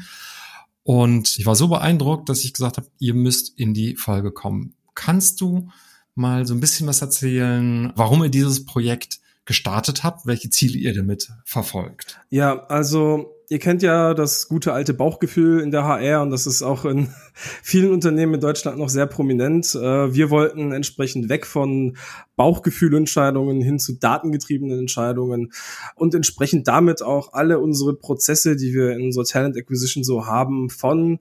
Und 0.84 1.38
ich 1.38 1.46
war 1.46 1.56
so 1.56 1.68
beeindruckt, 1.68 2.30
dass 2.30 2.46
ich 2.46 2.54
gesagt 2.54 2.78
habe, 2.78 2.88
ihr 3.00 3.14
müsst 3.14 3.60
in 3.60 3.74
die 3.74 3.98
Folge 3.98 4.32
kommen. 4.32 4.74
Kannst 4.98 5.42
du 5.42 5.70
mal 6.16 6.48
so 6.48 6.56
ein 6.56 6.60
bisschen 6.60 6.88
was 6.88 7.02
erzählen, 7.02 7.94
warum 7.96 8.24
ihr 8.24 8.30
dieses 8.30 8.66
Projekt 8.66 9.20
gestartet 9.46 10.04
habt, 10.04 10.26
welche 10.26 10.50
Ziele 10.50 10.78
ihr 10.78 10.94
damit 10.94 11.30
verfolgt? 11.46 12.20
Ja, 12.30 12.66
also 12.66 13.38
ihr 13.48 13.60
kennt 13.60 13.84
ja 13.84 14.16
das 14.16 14.48
gute 14.48 14.74
alte 14.74 14.96
Bauchgefühl 14.96 15.62
in 15.62 15.70
der 15.70 15.84
HR 15.84 16.24
und 16.24 16.32
das 16.32 16.48
ist 16.48 16.64
auch 16.64 16.84
in 16.84 17.14
vielen 17.34 17.92
Unternehmen 17.92 18.34
in 18.34 18.42
Deutschland 18.42 18.80
noch 18.80 18.90
sehr 18.90 19.06
prominent. 19.06 19.76
Äh, 19.76 20.14
wir 20.14 20.32
wollten 20.32 20.72
entsprechend 20.72 21.30
weg 21.30 21.46
von 21.46 21.96
Bauchgefühlentscheidungen 22.38 23.62
hin 23.62 23.80
zu 23.80 23.94
datengetriebenen 23.94 24.80
Entscheidungen 24.80 25.52
und 25.96 26.16
entsprechend 26.16 26.68
damit 26.68 27.02
auch 27.02 27.34
alle 27.34 27.60
unsere 27.60 27.96
Prozesse, 27.96 28.56
die 28.56 28.74
wir 28.74 28.92
in 28.92 29.02
unserer 29.08 29.26
Talent 29.26 29.58
Acquisition 29.58 30.04
so 30.04 30.28
haben, 30.28 30.70
von 30.70 31.20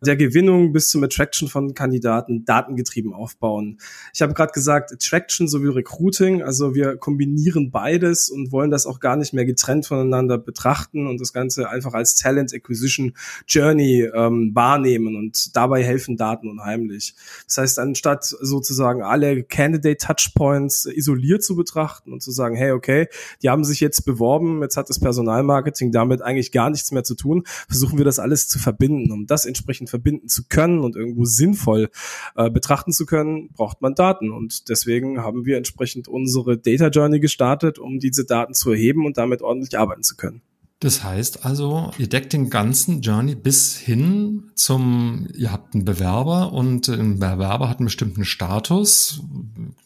der 0.00 0.16
Gewinnung 0.16 0.72
bis 0.72 0.88
zum 0.88 1.02
Attraction 1.04 1.48
von 1.48 1.74
Kandidaten 1.74 2.44
datengetrieben 2.44 3.12
aufbauen. 3.12 3.78
Ich 4.14 4.22
habe 4.22 4.34
gerade 4.34 4.52
gesagt, 4.52 4.92
Attraction 4.92 5.48
sowie 5.48 5.68
Recruiting, 5.68 6.42
also 6.42 6.74
wir 6.74 6.96
kombinieren 6.96 7.70
beides 7.70 8.30
und 8.30 8.52
wollen 8.52 8.70
das 8.70 8.86
auch 8.86 9.00
gar 9.00 9.16
nicht 9.16 9.32
mehr 9.32 9.44
getrennt 9.44 9.86
voneinander 9.86 10.38
betrachten 10.38 11.06
und 11.08 11.20
das 11.20 11.32
Ganze 11.32 11.68
einfach 11.68 11.94
als 11.94 12.14
Talent 12.14 12.54
Acquisition 12.54 13.14
Journey 13.48 14.08
ähm, 14.14 14.52
wahrnehmen 14.54 15.16
und 15.16 15.56
dabei 15.56 15.82
helfen 15.82 16.16
Daten 16.16 16.48
unheimlich. 16.48 17.14
Das 17.46 17.58
heißt, 17.58 17.78
anstatt 17.80 18.24
sozusagen 18.24 19.02
alle 19.02 19.42
Candidate 19.42 19.98
Touchpoints 19.98 20.51
isoliert 20.60 21.42
zu 21.42 21.56
betrachten 21.56 22.12
und 22.12 22.22
zu 22.22 22.30
sagen, 22.30 22.56
hey, 22.56 22.72
okay, 22.72 23.08
die 23.42 23.50
haben 23.50 23.64
sich 23.64 23.80
jetzt 23.80 24.04
beworben, 24.04 24.62
jetzt 24.62 24.76
hat 24.76 24.88
das 24.88 24.98
Personalmarketing 24.98 25.92
damit 25.92 26.22
eigentlich 26.22 26.52
gar 26.52 26.70
nichts 26.70 26.92
mehr 26.92 27.04
zu 27.04 27.14
tun, 27.14 27.44
versuchen 27.68 27.98
wir 27.98 28.04
das 28.04 28.18
alles 28.18 28.48
zu 28.48 28.58
verbinden. 28.58 29.12
Um 29.12 29.26
das 29.26 29.44
entsprechend 29.44 29.90
verbinden 29.90 30.28
zu 30.28 30.44
können 30.48 30.80
und 30.80 30.96
irgendwo 30.96 31.24
sinnvoll 31.24 31.90
äh, 32.36 32.50
betrachten 32.50 32.92
zu 32.92 33.06
können, 33.06 33.50
braucht 33.52 33.82
man 33.82 33.94
Daten. 33.94 34.30
Und 34.30 34.68
deswegen 34.68 35.22
haben 35.22 35.44
wir 35.44 35.56
entsprechend 35.56 36.08
unsere 36.08 36.58
Data 36.58 36.88
Journey 36.88 37.20
gestartet, 37.20 37.78
um 37.78 37.98
diese 37.98 38.24
Daten 38.24 38.54
zu 38.54 38.70
erheben 38.70 39.06
und 39.06 39.18
damit 39.18 39.42
ordentlich 39.42 39.78
arbeiten 39.78 40.02
zu 40.02 40.16
können. 40.16 40.42
Das 40.82 41.04
heißt 41.04 41.44
also, 41.46 41.92
ihr 41.96 42.08
deckt 42.08 42.32
den 42.32 42.50
ganzen 42.50 43.02
Journey 43.02 43.36
bis 43.36 43.76
hin 43.76 44.50
zum, 44.56 45.28
ihr 45.32 45.52
habt 45.52 45.76
einen 45.76 45.84
Bewerber 45.84 46.52
und 46.52 46.88
ein 46.88 47.20
Bewerber 47.20 47.68
hat 47.68 47.78
einen 47.78 47.86
bestimmten 47.86 48.24
Status, 48.24 49.22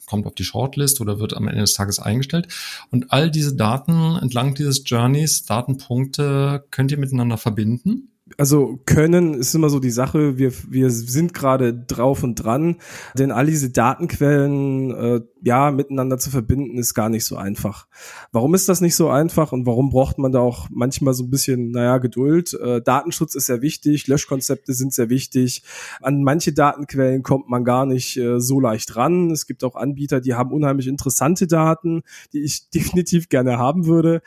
kommt 0.07 0.27
auf 0.27 0.35
die 0.35 0.45
Shortlist 0.45 1.01
oder 1.01 1.19
wird 1.19 1.37
am 1.37 1.49
Ende 1.49 1.61
des 1.61 1.75
Tages 1.75 1.99
eingestellt. 1.99 2.49
Und 2.91 3.13
all 3.13 3.31
diese 3.31 3.55
Daten 3.55 4.17
entlang 4.17 4.55
dieses 4.55 4.83
Journeys, 4.87 5.45
Datenpunkte, 5.45 6.65
könnt 6.71 6.91
ihr 6.91 6.99
miteinander 6.99 7.39
verbinden? 7.39 8.16
Also 8.39 8.79
können 8.85 9.35
ist 9.35 9.55
immer 9.55 9.71
so 9.71 9.81
die 9.81 9.91
Sache. 9.91 10.39
Wir, 10.39 10.53
wir 10.69 10.91
sind 10.91 11.33
gerade 11.33 11.75
drauf 11.75 12.23
und 12.23 12.35
dran, 12.37 12.77
denn 13.15 13.33
all 13.33 13.47
diese 13.47 13.71
Datenquellen 13.71 14.91
äh, 14.91 15.21
ja 15.43 15.71
miteinander 15.71 16.19
zu 16.19 16.31
verbinden 16.31 16.79
ist 16.79 16.95
gar 16.95 17.09
nicht 17.09 17.25
so 17.25 17.37
einfach. 17.37 17.87
Warum 18.33 18.55
ist 18.55 18.69
das 18.69 18.81
nicht 18.81 18.97
so 18.97 19.09
einfach 19.09 19.53
und 19.53 19.65
warum 19.65 19.91
braucht 19.91 20.19
man 20.19 20.33
da 20.33 20.41
auch 20.41 20.69
manchmal 20.71 21.15
so 21.15 21.25
ein 21.25 21.31
bisschen, 21.31 21.71
naja, 21.71 21.99
Geduld? 21.99 22.53
Äh, 22.55 22.83
Datenschutz 22.83 23.35
ist 23.35 23.47
sehr 23.47 23.63
wichtig, 23.63 24.07
Löschkonzepte 24.07 24.75
sind 24.75 24.93
sehr 24.93 25.09
wichtig. 25.09 25.63
An 26.03 26.23
manche 26.23 26.53
Datenquellen 26.53 27.23
kommt 27.23 27.49
man 27.49 27.65
gar 27.65 27.87
nicht 27.87 28.17
äh, 28.17 28.41
so 28.41 28.61
leicht 28.61 28.97
ran. 28.97 29.31
Es 29.31 29.47
gibt 29.47 29.65
auch 29.65 29.77
Anbieter, 29.77 30.21
die 30.21 30.35
haben 30.35 30.53
unheimlich 30.53 30.89
interessante 30.89 31.47
Daten, 31.47 32.03
die 32.33 32.43
ich 32.43 32.69
definitiv 32.75 33.29
gerne 33.29 33.59
haben 33.59 33.87
würde. 33.87 34.21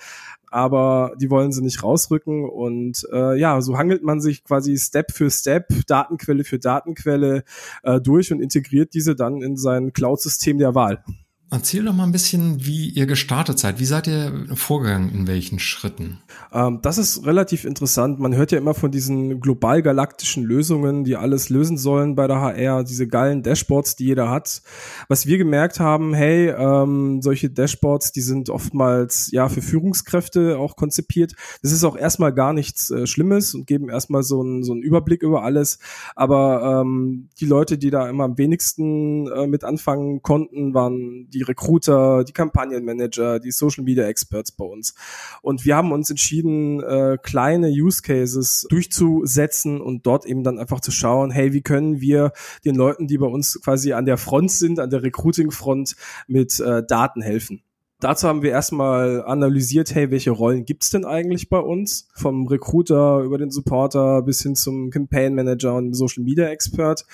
Aber 0.52 1.14
die 1.20 1.30
wollen 1.30 1.52
sie 1.52 1.62
nicht 1.62 1.84
rausrücken 1.84 2.50
und 2.50 3.08
äh, 3.12 3.38
ja, 3.38 3.62
so 3.62 3.78
hangelt 3.78 4.04
man 4.04 4.22
sich 4.22 4.44
quasi 4.44 4.78
Step 4.78 5.12
für 5.12 5.30
Step, 5.30 5.68
Datenquelle 5.88 6.44
für 6.44 6.60
Datenquelle 6.60 7.44
äh, 7.84 8.02
durch 8.02 8.32
und 8.32 8.42
integriert 8.42 8.94
diese 8.94 9.16
dann 9.16 9.42
in 9.42 9.58
sein 9.58 9.94
Cloud-System 9.94 10.58
der 10.58 10.76
Wahl. 10.76 11.04
Erzähl 11.52 11.84
doch 11.84 11.94
mal 11.94 12.04
ein 12.04 12.12
bisschen, 12.12 12.64
wie 12.64 12.90
ihr 12.90 13.08
gestartet 13.08 13.58
seid. 13.58 13.80
Wie 13.80 13.86
seid 13.86 14.06
ihr 14.06 14.46
vorgegangen, 14.54 15.10
in 15.10 15.26
welchen 15.26 15.58
Schritten? 15.58 16.20
Ähm, 16.54 16.78
das 16.84 17.00
ist 17.00 17.26
relativ 17.26 17.66
interessant. 17.66 18.20
Man 18.20 18.36
hört 18.36 18.52
ja 18.52 18.60
immer 18.60 18.76
von 18.76 18.92
diesen 18.92 19.40
global 19.40 19.82
galaktischen 19.82 20.44
Lösungen, 20.44 21.04
die 21.04 21.16
alles 21.16 21.50
lösen 21.50 21.80
sollen 21.80 22.14
bei 22.14 22.28
der 22.28 22.40
HR, 22.40 22.84
diese 22.84 23.08
geilen 23.08 23.42
Dashboards, 23.42 23.96
die 23.96 24.06
jeder 24.06 24.30
hat. 24.30 24.62
Was 25.08 25.26
wir 25.26 25.40
gemerkt 25.40 25.80
haben, 25.80 26.14
hey, 26.14 26.50
ähm, 26.50 27.24
solche 27.24 27.50
Dashboards, 27.50 28.12
die 28.12 28.22
sind 28.22 28.52
oftmals 28.52 29.32
ja 29.32 29.50
für 29.50 29.64
Führungskräfte 29.64 30.60
auch 30.60 30.76
konzipiert. 30.76 31.34
Das 31.64 31.72
ist 31.72 31.84
auch 31.84 31.98
erstmal 31.98 32.32
gar 32.32 32.54
nichts 32.54 32.92
äh, 32.92 33.08
Schlimmes 33.08 33.56
und 33.56 33.66
geben 33.66 33.90
erstmal 33.90 34.22
so 34.22 34.42
einen, 34.42 34.64
so 34.64 34.74
einen 34.74 34.84
Überblick 34.84 35.24
über 35.24 35.44
alles. 35.44 35.80
Aber 36.16 36.82
ähm, 36.84 37.30
die 37.40 37.46
Leute, 37.46 37.80
die 37.80 37.90
da 37.90 38.08
immer 38.08 38.26
am 38.26 38.38
wenigsten 38.38 39.28
äh, 39.32 39.48
mit 39.48 39.64
anfangen 39.64 40.22
konnten, 40.22 40.76
waren 40.76 41.28
die 41.34 41.39
die 41.40 41.44
Recruiter, 41.44 42.24
die 42.26 42.34
Kampagnenmanager, 42.34 43.40
die 43.40 43.52
Social 43.52 43.84
Media 43.84 44.06
Experts 44.06 44.52
bei 44.52 44.66
uns. 44.66 44.94
Und 45.42 45.66
wir 45.66 45.78
haben 45.78 45.92
uns 45.94 46.10
entschieden, 46.10 46.84
äh, 46.84 47.18
kleine 47.22 47.70
Use 47.70 48.02
Cases 48.02 48.68
durchzusetzen 48.70 49.80
und 49.80 50.06
dort 50.06 50.26
eben 50.26 50.44
dann 50.44 50.60
einfach 50.60 50.82
zu 50.82 50.92
schauen, 50.92 51.32
hey, 51.32 51.54
wie 51.54 51.62
können 51.62 52.02
wir 52.02 52.34
den 52.66 52.76
Leuten, 52.76 53.08
die 53.08 53.18
bei 53.18 53.28
uns 53.28 53.60
quasi 53.64 53.94
an 53.94 54.06
der 54.06 54.18
Front 54.18 54.52
sind, 54.52 54.80
an 54.80 54.90
der 54.90 55.02
Recruiting-Front 55.04 55.96
mit 56.28 56.60
äh, 56.60 56.84
Daten 56.86 57.22
helfen. 57.22 57.64
Dazu 58.02 58.30
haben 58.30 58.44
wir 58.44 58.52
erstmal 58.52 59.26
analysiert, 59.26 59.94
hey, 59.94 60.10
welche 60.10 60.32
Rollen 60.32 60.64
gibt's 60.64 60.90
denn 60.90 61.04
eigentlich 61.04 61.50
bei 61.50 61.60
uns? 61.60 62.08
Vom 62.16 62.48
Recruiter 62.48 63.20
über 63.20 63.38
den 63.38 63.52
Supporter 63.52 64.22
bis 64.22 64.42
hin 64.42 64.56
zum 64.56 64.90
Campaign 64.90 65.36
Manager 65.36 65.76
und 65.76 65.94
Social 65.94 66.24
Media 66.24 66.48
Expert 66.48 67.06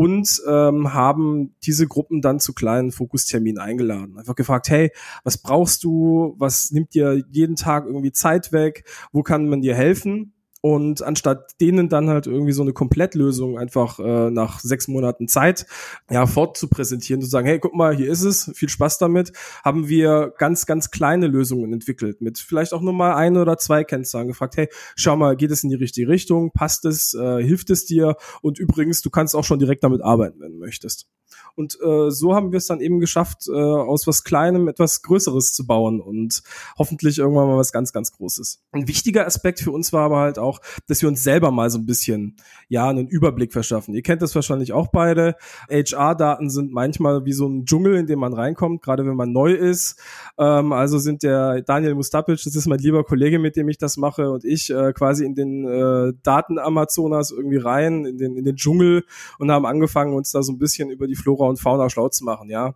und 0.00 0.40
ähm, 0.48 0.94
haben 0.94 1.54
diese 1.62 1.86
Gruppen 1.86 2.22
dann 2.22 2.40
zu 2.40 2.54
kleinen 2.54 2.90
Fokusterminen 2.90 3.60
eingeladen. 3.60 4.16
Einfach 4.16 4.34
gefragt, 4.34 4.70
hey, 4.70 4.92
was 5.24 5.36
brauchst 5.36 5.84
du? 5.84 6.34
Was 6.38 6.70
nimmt 6.70 6.94
dir 6.94 7.22
jeden 7.30 7.54
Tag 7.54 7.84
irgendwie 7.84 8.10
Zeit 8.10 8.50
weg? 8.50 8.88
Wo 9.12 9.22
kann 9.22 9.46
man 9.50 9.60
dir 9.60 9.74
helfen? 9.74 10.32
Und 10.62 11.02
anstatt 11.02 11.60
denen 11.60 11.88
dann 11.88 12.10
halt 12.10 12.26
irgendwie 12.26 12.52
so 12.52 12.62
eine 12.62 12.72
Komplettlösung 12.72 13.58
einfach 13.58 13.98
äh, 13.98 14.30
nach 14.30 14.60
sechs 14.60 14.88
Monaten 14.88 15.26
Zeit 15.26 15.66
ja 16.10 16.26
fort 16.26 16.56
zu 16.56 16.68
präsentieren, 16.68 17.22
zu 17.22 17.28
sagen, 17.28 17.46
hey, 17.46 17.58
guck 17.58 17.74
mal, 17.74 17.96
hier 17.96 18.10
ist 18.10 18.22
es, 18.22 18.50
viel 18.54 18.68
Spaß 18.68 18.98
damit, 18.98 19.32
haben 19.64 19.88
wir 19.88 20.34
ganz, 20.36 20.66
ganz 20.66 20.90
kleine 20.90 21.28
Lösungen 21.28 21.72
entwickelt 21.72 22.20
mit 22.20 22.38
vielleicht 22.38 22.74
auch 22.74 22.82
nur 22.82 22.92
mal 22.92 23.14
ein 23.14 23.36
oder 23.36 23.56
zwei 23.56 23.84
Kennzahlen 23.84 24.28
gefragt, 24.28 24.56
hey, 24.56 24.68
schau 24.96 25.16
mal, 25.16 25.36
geht 25.36 25.50
es 25.50 25.62
in 25.62 25.70
die 25.70 25.76
richtige 25.76 26.08
Richtung, 26.08 26.50
passt 26.52 26.84
es, 26.84 27.14
äh, 27.14 27.42
hilft 27.42 27.70
es 27.70 27.86
dir? 27.86 28.16
Und 28.42 28.58
übrigens, 28.58 29.00
du 29.00 29.10
kannst 29.10 29.34
auch 29.34 29.44
schon 29.44 29.58
direkt 29.58 29.84
damit 29.84 30.02
arbeiten, 30.02 30.40
wenn 30.40 30.52
du 30.52 30.58
möchtest. 30.58 31.06
Und 31.54 31.78
äh, 31.82 32.10
so 32.10 32.34
haben 32.34 32.52
wir 32.52 32.58
es 32.58 32.66
dann 32.66 32.80
eben 32.80 33.00
geschafft, 33.00 33.48
äh, 33.48 33.52
aus 33.52 34.06
was 34.06 34.24
Kleinem 34.24 34.68
etwas 34.68 35.02
Größeres 35.02 35.52
zu 35.52 35.66
bauen 35.66 36.00
und 36.00 36.42
hoffentlich 36.78 37.18
irgendwann 37.18 37.48
mal 37.48 37.56
was 37.56 37.72
ganz, 37.72 37.92
ganz 37.92 38.12
Großes. 38.12 38.62
Ein 38.72 38.88
wichtiger 38.88 39.26
Aspekt 39.26 39.60
für 39.60 39.70
uns 39.70 39.92
war 39.92 40.04
aber 40.04 40.18
halt 40.18 40.38
auch, 40.38 40.60
dass 40.86 41.02
wir 41.02 41.08
uns 41.08 41.22
selber 41.22 41.50
mal 41.50 41.70
so 41.70 41.78
ein 41.78 41.86
bisschen, 41.86 42.36
ja, 42.68 42.88
einen 42.88 43.08
Überblick 43.08 43.52
verschaffen. 43.52 43.94
Ihr 43.94 44.02
kennt 44.02 44.22
das 44.22 44.34
wahrscheinlich 44.34 44.72
auch 44.72 44.88
beide. 44.88 45.36
HR-Daten 45.70 46.50
sind 46.50 46.72
manchmal 46.72 47.24
wie 47.24 47.32
so 47.32 47.46
ein 47.46 47.64
Dschungel, 47.64 47.96
in 47.96 48.06
den 48.06 48.18
man 48.18 48.32
reinkommt, 48.32 48.82
gerade 48.82 49.06
wenn 49.06 49.16
man 49.16 49.32
neu 49.32 49.52
ist. 49.52 49.98
Ähm, 50.38 50.72
also 50.72 50.98
sind 50.98 51.22
der 51.22 51.62
Daniel 51.62 51.94
Mustapic, 51.94 52.42
das 52.42 52.54
ist 52.54 52.66
mein 52.66 52.78
lieber 52.78 53.04
Kollege, 53.04 53.38
mit 53.38 53.56
dem 53.56 53.68
ich 53.68 53.78
das 53.78 53.96
mache, 53.96 54.30
und 54.30 54.44
ich 54.44 54.70
äh, 54.70 54.92
quasi 54.92 55.24
in 55.24 55.34
den 55.34 55.66
äh, 55.66 56.12
Daten-Amazonas 56.22 57.30
irgendwie 57.30 57.58
rein, 57.58 58.04
in 58.04 58.18
den, 58.18 58.36
in 58.36 58.44
den 58.44 58.56
Dschungel 58.56 59.04
und 59.38 59.50
haben 59.50 59.66
angefangen, 59.66 60.14
uns 60.14 60.30
da 60.30 60.42
so 60.42 60.52
ein 60.52 60.58
bisschen 60.58 60.90
über 60.90 61.06
die 61.06 61.16
Flora 61.30 61.48
und 61.48 61.58
Fauna 61.58 61.88
schlau 61.88 62.08
zu 62.08 62.24
machen, 62.24 62.50
ja 62.50 62.74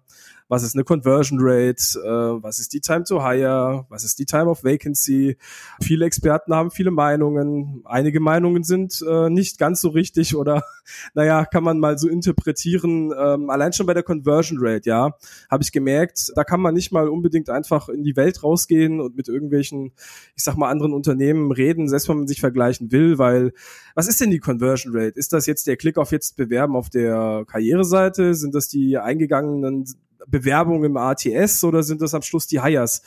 was 0.48 0.62
ist 0.62 0.74
eine 0.74 0.84
Conversion 0.84 1.38
Rate, 1.40 1.98
äh, 1.98 2.42
was 2.42 2.58
ist 2.58 2.72
die 2.72 2.80
Time 2.80 3.04
to 3.04 3.26
Hire, 3.26 3.86
was 3.88 4.04
ist 4.04 4.18
die 4.18 4.26
Time 4.26 4.46
of 4.46 4.62
Vacancy. 4.62 5.36
Viele 5.80 6.04
Experten 6.04 6.54
haben 6.54 6.70
viele 6.70 6.90
Meinungen. 6.90 7.82
Einige 7.84 8.20
Meinungen 8.20 8.62
sind 8.62 9.02
äh, 9.08 9.30
nicht 9.30 9.58
ganz 9.58 9.80
so 9.80 9.88
richtig 9.88 10.36
oder 10.36 10.62
naja, 11.14 11.46
kann 11.46 11.64
man 11.64 11.78
mal 11.78 11.98
so 11.98 12.08
interpretieren. 12.08 13.12
Ähm, 13.18 13.48
allein 13.48 13.72
schon 13.72 13.86
bei 13.86 13.94
der 13.94 14.02
Conversion 14.02 14.58
Rate, 14.60 14.88
ja, 14.88 15.14
habe 15.50 15.62
ich 15.62 15.72
gemerkt, 15.72 16.32
da 16.34 16.44
kann 16.44 16.60
man 16.60 16.74
nicht 16.74 16.92
mal 16.92 17.08
unbedingt 17.08 17.48
einfach 17.48 17.88
in 17.88 18.02
die 18.02 18.16
Welt 18.16 18.42
rausgehen 18.42 19.00
und 19.00 19.16
mit 19.16 19.28
irgendwelchen, 19.28 19.92
ich 20.36 20.44
sag 20.44 20.56
mal, 20.56 20.68
anderen 20.68 20.92
Unternehmen 20.92 21.52
reden, 21.52 21.88
selbst 21.88 22.08
wenn 22.08 22.18
man 22.18 22.28
sich 22.28 22.40
vergleichen 22.40 22.92
will, 22.92 23.18
weil 23.18 23.52
was 23.94 24.08
ist 24.08 24.20
denn 24.20 24.30
die 24.30 24.40
Conversion 24.40 24.94
Rate? 24.94 25.18
Ist 25.18 25.32
das 25.32 25.46
jetzt 25.46 25.66
der 25.66 25.76
Klick 25.76 25.96
auf 25.96 26.12
jetzt 26.12 26.36
bewerben 26.36 26.76
auf 26.76 26.90
der 26.90 27.44
Karriereseite? 27.46 28.34
Sind 28.34 28.54
das 28.54 28.68
die 28.68 28.98
eingegangenen 28.98 29.86
Bewerbungen 30.26 30.84
im 30.84 30.96
ATS 30.96 31.64
oder 31.64 31.82
sind 31.82 32.00
das 32.00 32.14
am 32.14 32.22
Schluss 32.22 32.46
die 32.46 32.62
Hires? 32.62 33.02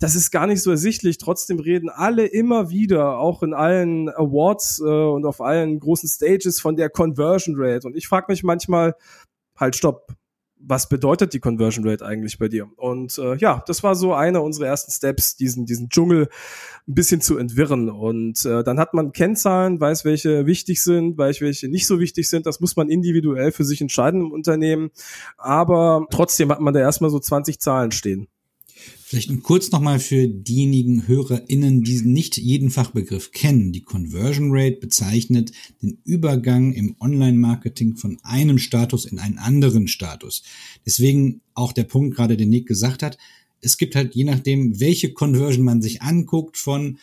das 0.00 0.14
ist 0.14 0.30
gar 0.30 0.46
nicht 0.46 0.62
so 0.62 0.70
ersichtlich. 0.70 1.18
Trotzdem 1.18 1.60
reden 1.60 1.90
alle 1.90 2.24
immer 2.24 2.70
wieder, 2.70 3.18
auch 3.18 3.42
in 3.42 3.52
allen 3.52 4.08
Awards 4.08 4.80
äh, 4.80 4.84
und 4.84 5.26
auf 5.26 5.42
allen 5.42 5.78
großen 5.78 6.08
Stages 6.08 6.58
von 6.58 6.74
der 6.74 6.88
Conversion 6.88 7.54
Rate. 7.58 7.86
Und 7.86 7.94
ich 7.96 8.08
frage 8.08 8.26
mich 8.30 8.42
manchmal, 8.42 8.94
halt 9.56 9.76
stopp, 9.76 10.14
was 10.62 10.88
bedeutet 10.88 11.32
die 11.32 11.40
Conversion 11.40 11.86
Rate 11.88 12.04
eigentlich 12.04 12.38
bei 12.38 12.48
dir? 12.48 12.68
Und 12.76 13.18
äh, 13.18 13.36
ja, 13.36 13.62
das 13.66 13.82
war 13.82 13.94
so 13.94 14.14
einer 14.14 14.42
unserer 14.42 14.66
ersten 14.66 14.92
Steps, 14.92 15.36
diesen, 15.36 15.66
diesen 15.66 15.88
Dschungel 15.88 16.28
ein 16.86 16.94
bisschen 16.94 17.20
zu 17.20 17.38
entwirren. 17.38 17.88
Und 17.88 18.44
äh, 18.44 18.62
dann 18.62 18.78
hat 18.78 18.94
man 18.94 19.12
Kennzahlen, 19.12 19.80
weiß, 19.80 20.04
welche 20.04 20.46
wichtig 20.46 20.82
sind, 20.82 21.16
weiß, 21.16 21.40
welche 21.40 21.68
nicht 21.68 21.86
so 21.86 21.98
wichtig 21.98 22.28
sind. 22.28 22.46
Das 22.46 22.60
muss 22.60 22.76
man 22.76 22.88
individuell 22.88 23.52
für 23.52 23.64
sich 23.64 23.80
entscheiden 23.80 24.20
im 24.20 24.32
Unternehmen. 24.32 24.90
Aber 25.36 26.06
trotzdem 26.10 26.50
hat 26.50 26.60
man 26.60 26.74
da 26.74 26.80
erstmal 26.80 27.10
so 27.10 27.18
20 27.18 27.60
Zahlen 27.60 27.90
stehen. 27.92 28.28
Vielleicht 29.10 29.42
kurz 29.42 29.72
nochmal 29.72 29.98
für 29.98 30.28
diejenigen 30.28 31.08
HörerInnen, 31.08 31.82
die 31.82 32.00
nicht 32.02 32.36
jeden 32.36 32.70
Fachbegriff 32.70 33.32
kennen. 33.32 33.72
Die 33.72 33.82
Conversion 33.82 34.50
Rate 34.52 34.76
bezeichnet 34.76 35.50
den 35.82 35.98
Übergang 36.04 36.72
im 36.74 36.94
Online-Marketing 37.00 37.96
von 37.96 38.20
einem 38.22 38.58
Status 38.58 39.06
in 39.06 39.18
einen 39.18 39.38
anderen 39.38 39.88
Status. 39.88 40.44
Deswegen 40.86 41.40
auch 41.54 41.72
der 41.72 41.82
Punkt 41.82 42.14
gerade, 42.14 42.36
den 42.36 42.50
Nick 42.50 42.68
gesagt 42.68 43.02
hat. 43.02 43.18
Es 43.60 43.78
gibt 43.78 43.96
halt 43.96 44.14
je 44.14 44.22
nachdem, 44.22 44.78
welche 44.78 45.12
Conversion 45.12 45.64
man 45.64 45.82
sich 45.82 46.02
anguckt 46.02 46.56
von 46.56 46.98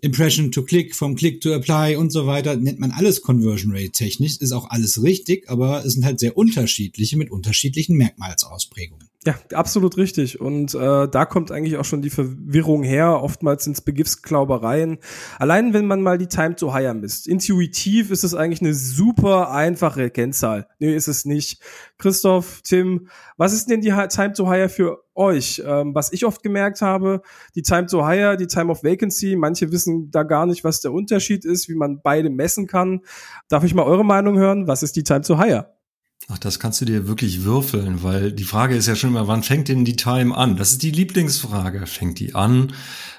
Impression 0.00 0.52
to 0.52 0.62
Click, 0.62 0.94
vom 0.94 1.16
Click 1.16 1.40
to 1.40 1.52
Apply 1.52 1.96
und 1.96 2.12
so 2.12 2.28
weiter, 2.28 2.54
nennt 2.54 2.78
man 2.78 2.92
alles 2.92 3.20
Conversion 3.20 3.72
Rate 3.72 3.90
technisch, 3.90 4.36
ist 4.36 4.52
auch 4.52 4.70
alles 4.70 5.02
richtig, 5.02 5.50
aber 5.50 5.84
es 5.84 5.94
sind 5.94 6.04
halt 6.04 6.20
sehr 6.20 6.36
unterschiedliche 6.36 7.16
mit 7.16 7.32
unterschiedlichen 7.32 7.96
Merkmalsausprägungen. 7.96 9.05
Ja, 9.26 9.34
absolut 9.54 9.96
richtig. 9.96 10.40
Und 10.40 10.74
äh, 10.76 11.08
da 11.08 11.24
kommt 11.24 11.50
eigentlich 11.50 11.78
auch 11.78 11.84
schon 11.84 12.00
die 12.00 12.10
Verwirrung 12.10 12.84
her. 12.84 13.24
Oftmals 13.24 13.64
sind 13.64 13.72
es 13.72 13.80
Begriffsklaubereien. 13.80 14.98
Allein 15.40 15.74
wenn 15.74 15.88
man 15.88 16.00
mal 16.00 16.16
die 16.16 16.28
Time 16.28 16.54
to 16.54 16.72
Hire 16.72 16.94
misst. 16.94 17.26
Intuitiv 17.26 18.12
ist 18.12 18.22
es 18.22 18.34
eigentlich 18.34 18.60
eine 18.60 18.72
super 18.72 19.50
einfache 19.50 20.10
Kennzahl. 20.10 20.68
Nee, 20.78 20.94
ist 20.94 21.08
es 21.08 21.24
nicht. 21.24 21.60
Christoph, 21.98 22.62
Tim, 22.62 23.08
was 23.36 23.52
ist 23.52 23.68
denn 23.68 23.80
die 23.80 23.92
Time 24.10 24.32
to 24.32 24.48
Hire 24.48 24.68
für 24.68 25.02
euch? 25.16 25.60
Ähm, 25.66 25.92
was 25.92 26.12
ich 26.12 26.24
oft 26.24 26.44
gemerkt 26.44 26.80
habe, 26.80 27.20
die 27.56 27.62
Time 27.62 27.86
to 27.86 28.06
Hire, 28.06 28.36
die 28.36 28.46
Time 28.46 28.70
of 28.70 28.84
Vacancy, 28.84 29.34
manche 29.34 29.72
wissen 29.72 30.12
da 30.12 30.22
gar 30.22 30.46
nicht, 30.46 30.62
was 30.62 30.82
der 30.82 30.92
Unterschied 30.92 31.44
ist, 31.44 31.68
wie 31.68 31.74
man 31.74 32.00
beide 32.00 32.30
messen 32.30 32.68
kann. 32.68 33.00
Darf 33.48 33.64
ich 33.64 33.74
mal 33.74 33.82
eure 33.82 34.04
Meinung 34.04 34.38
hören? 34.38 34.68
Was 34.68 34.84
ist 34.84 34.94
die 34.94 35.02
Time 35.02 35.22
to 35.22 35.36
Hire? 35.36 35.75
Ach, 36.28 36.38
das 36.38 36.58
kannst 36.58 36.80
du 36.80 36.84
dir 36.84 37.06
wirklich 37.06 37.44
würfeln, 37.44 38.02
weil 38.02 38.32
die 38.32 38.42
Frage 38.42 38.74
ist 38.74 38.88
ja 38.88 38.96
schon 38.96 39.10
immer, 39.10 39.28
wann 39.28 39.44
fängt 39.44 39.68
denn 39.68 39.84
die 39.84 39.94
Time 39.94 40.36
an? 40.36 40.56
Das 40.56 40.72
ist 40.72 40.82
die 40.82 40.90
Lieblingsfrage. 40.90 41.86
Fängt 41.86 42.18
die 42.18 42.34
an, 42.34 42.72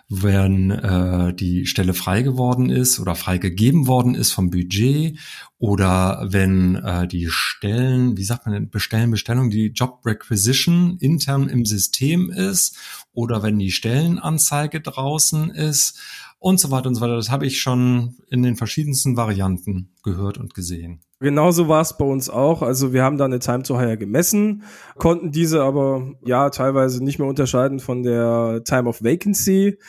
wenn 0.10 0.72
äh, 0.72 1.34
die 1.34 1.68
Stelle 1.68 1.94
frei 1.94 2.22
geworden 2.22 2.70
ist 2.70 3.00
oder 3.00 3.16
freigegeben 3.16 3.88
worden 3.88 4.14
ist 4.14 4.34
vom 4.34 4.50
Budget 4.50 5.18
oder 5.58 6.28
wenn 6.30 6.76
äh, 6.76 7.08
die 7.08 7.30
Stellen, 7.30 8.18
wie 8.18 8.26
sagt 8.26 8.46
man 8.46 8.54
denn, 8.54 8.70
Bestellen, 8.70 9.12
Bestellung, 9.12 9.52
die 9.52 9.68
Job 9.68 10.06
Requisition 10.06 10.98
intern 11.00 11.48
im 11.48 11.66
System 11.66 12.30
ist 12.30 12.78
oder 13.14 13.42
wenn 13.42 13.58
die 13.58 13.72
Stellenanzeige 13.72 14.82
draußen 14.82 15.50
ist 15.52 15.98
und 16.40 16.60
so 16.60 16.72
weiter 16.72 16.90
und 16.90 16.96
so 16.96 17.02
weiter. 17.02 17.16
Das 17.16 17.32
habe 17.32 17.46
ich 17.46 17.60
schon 17.60 18.16
in 18.30 18.44
den 18.44 18.56
verschiedensten 18.56 19.18
Varianten 19.18 19.96
gehört 20.04 20.38
und 20.38 20.54
gesehen. 20.54 21.02
Genauso 21.20 21.68
war 21.68 21.82
es 21.82 21.98
bei 21.98 22.06
uns 22.06 22.30
auch. 22.30 22.62
Also 22.62 22.94
wir 22.94 23.04
haben 23.04 23.18
da 23.18 23.26
eine 23.26 23.40
Time 23.40 23.64
to 23.64 23.80
Hire 23.80 23.98
gemessen, 23.98 24.64
konnten 24.98 25.32
diese 25.32 25.64
aber 25.64 26.14
ja 26.24 26.52
teilweise 26.52 27.04
nicht 27.04 27.18
mehr 27.18 27.28
unterscheiden 27.28 27.80
von 27.80 28.04
der 28.04 28.62
Time 28.64 28.88
of 28.88 29.04
Vacancy. 29.04 29.80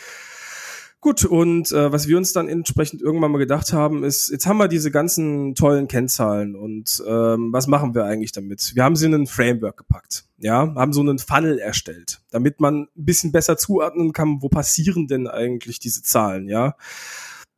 Gut, 1.01 1.25
und 1.25 1.71
äh, 1.71 1.93
was 1.93 2.09
wir 2.09 2.17
uns 2.17 2.33
dann 2.33 2.49
entsprechend 2.49 3.03
irgendwann 3.03 3.31
mal 3.31 3.39
gedacht 3.39 3.73
haben, 3.73 4.03
ist, 4.03 4.31
jetzt 4.31 4.47
haben 4.47 4.59
wir 4.59 4.67
diese 4.67 4.91
ganzen 4.91 5.55
tollen 5.55 5.87
Kennzahlen 5.87 6.57
und 6.57 7.03
ähm, 7.07 7.53
was 7.53 7.69
machen 7.69 7.95
wir 7.95 8.05
eigentlich 8.05 8.33
damit? 8.33 8.73
Wir 8.75 8.83
haben 8.83 8.97
sie 8.97 9.07
in 9.07 9.15
ein 9.15 9.27
Framework 9.29 9.77
gepackt, 9.77 10.25
ja, 10.39 10.75
haben 10.75 10.93
so 10.93 11.01
einen 11.01 11.21
Funnel 11.21 11.61
erstellt, 11.61 12.21
damit 12.33 12.59
man 12.59 12.83
ein 12.83 13.05
bisschen 13.05 13.31
besser 13.31 13.57
zuordnen 13.57 14.13
kann, 14.13 14.43
wo 14.43 14.49
passieren 14.49 15.07
denn 15.07 15.29
eigentlich 15.29 15.79
diese 15.79 16.03
Zahlen, 16.03 16.49
ja 16.49 16.75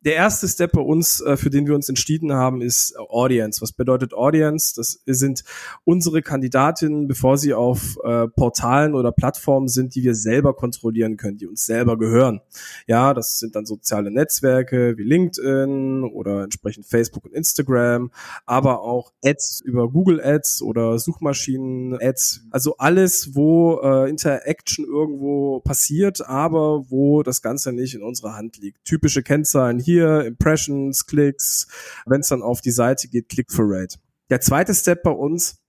der 0.03 0.15
erste 0.15 0.47
Step 0.47 0.71
bei 0.71 0.81
uns, 0.81 1.21
äh, 1.21 1.37
für 1.37 1.49
den 1.49 1.67
wir 1.67 1.75
uns 1.75 1.87
entschieden 1.87 2.33
haben, 2.33 2.61
ist 2.61 2.97
Audience. 2.97 3.61
Was 3.61 3.71
bedeutet 3.71 4.13
Audience? 4.13 4.73
Das 4.75 5.01
sind 5.05 5.43
unsere 5.83 6.21
Kandidatinnen, 6.21 7.07
bevor 7.07 7.37
sie 7.37 7.53
auf 7.53 7.97
äh, 8.03 8.27
Portalen 8.27 8.95
oder 8.95 9.11
Plattformen 9.11 9.67
sind, 9.67 9.93
die 9.95 10.03
wir 10.03 10.15
selber 10.15 10.55
kontrollieren 10.55 11.17
können, 11.17 11.37
die 11.37 11.47
uns 11.47 11.65
selber 11.65 11.97
gehören. 11.97 12.41
Ja, 12.87 13.13
das 13.13 13.37
sind 13.37 13.55
dann 13.55 13.65
soziale 13.65 14.09
Netzwerke 14.09 14.97
wie 14.97 15.03
LinkedIn 15.03 16.03
oder 16.03 16.43
entsprechend 16.43 16.85
Facebook 16.85 17.25
und 17.25 17.33
Instagram, 17.33 18.11
aber 18.45 18.81
auch 18.81 19.11
Ads 19.23 19.61
über 19.61 19.89
Google 19.89 20.19
Ads 20.23 20.63
oder 20.63 20.97
Suchmaschinen 20.97 21.97
Ads. 22.01 22.47
Also 22.49 22.77
alles, 22.77 23.35
wo 23.35 23.79
äh, 23.83 24.09
Interaction 24.09 24.85
irgendwo 24.85 25.59
passiert, 25.59 26.27
aber 26.27 26.89
wo 26.89 27.21
das 27.21 27.41
Ganze 27.41 27.71
nicht 27.71 27.93
in 27.93 28.01
unserer 28.01 28.35
Hand 28.35 28.57
liegt. 28.57 28.83
Typische 28.83 29.21
Kennzahlen 29.21 29.79
hier 29.79 29.90
hier, 29.91 30.25
Impressions, 30.25 31.05
Klicks, 31.05 31.67
wenn 32.05 32.21
es 32.21 32.29
dann 32.29 32.41
auf 32.41 32.61
die 32.61 32.71
Seite 32.71 33.07
geht, 33.07 33.29
Click-through-Rate. 33.29 33.97
Der 34.29 34.41
zweite 34.41 34.73
Step 34.73 35.03
bei 35.03 35.11
uns 35.11 35.61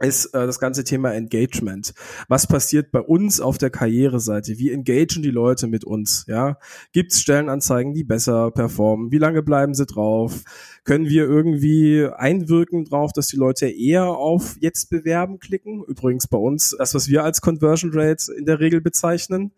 ist 0.00 0.26
äh, 0.34 0.46
das 0.46 0.58
ganze 0.58 0.82
Thema 0.82 1.14
Engagement. 1.14 1.94
Was 2.28 2.46
passiert 2.46 2.90
bei 2.90 3.00
uns 3.00 3.40
auf 3.40 3.58
der 3.58 3.70
Karriereseite? 3.70 4.58
Wie 4.58 4.72
engagen 4.72 5.22
die 5.22 5.30
Leute 5.30 5.68
mit 5.68 5.84
uns? 5.84 6.24
Ja, 6.26 6.58
gibt 6.92 7.12
es 7.12 7.20
Stellenanzeigen, 7.20 7.94
die 7.94 8.02
besser 8.02 8.50
performen? 8.50 9.12
Wie 9.12 9.18
lange 9.18 9.42
bleiben 9.42 9.74
sie 9.74 9.86
drauf? 9.86 10.42
Können 10.82 11.08
wir 11.08 11.24
irgendwie 11.24 12.08
einwirken 12.12 12.84
drauf, 12.84 13.12
dass 13.12 13.28
die 13.28 13.36
Leute 13.36 13.68
eher 13.68 14.08
auf 14.08 14.56
jetzt 14.58 14.90
bewerben 14.90 15.38
klicken? 15.38 15.84
Übrigens 15.84 16.26
bei 16.26 16.38
uns 16.38 16.74
das, 16.76 16.94
was 16.94 17.08
wir 17.08 17.22
als 17.22 17.40
Conversion 17.40 17.92
Rate 17.94 18.32
in 18.34 18.46
der 18.46 18.58
Regel 18.58 18.80
bezeichnen 18.80 19.52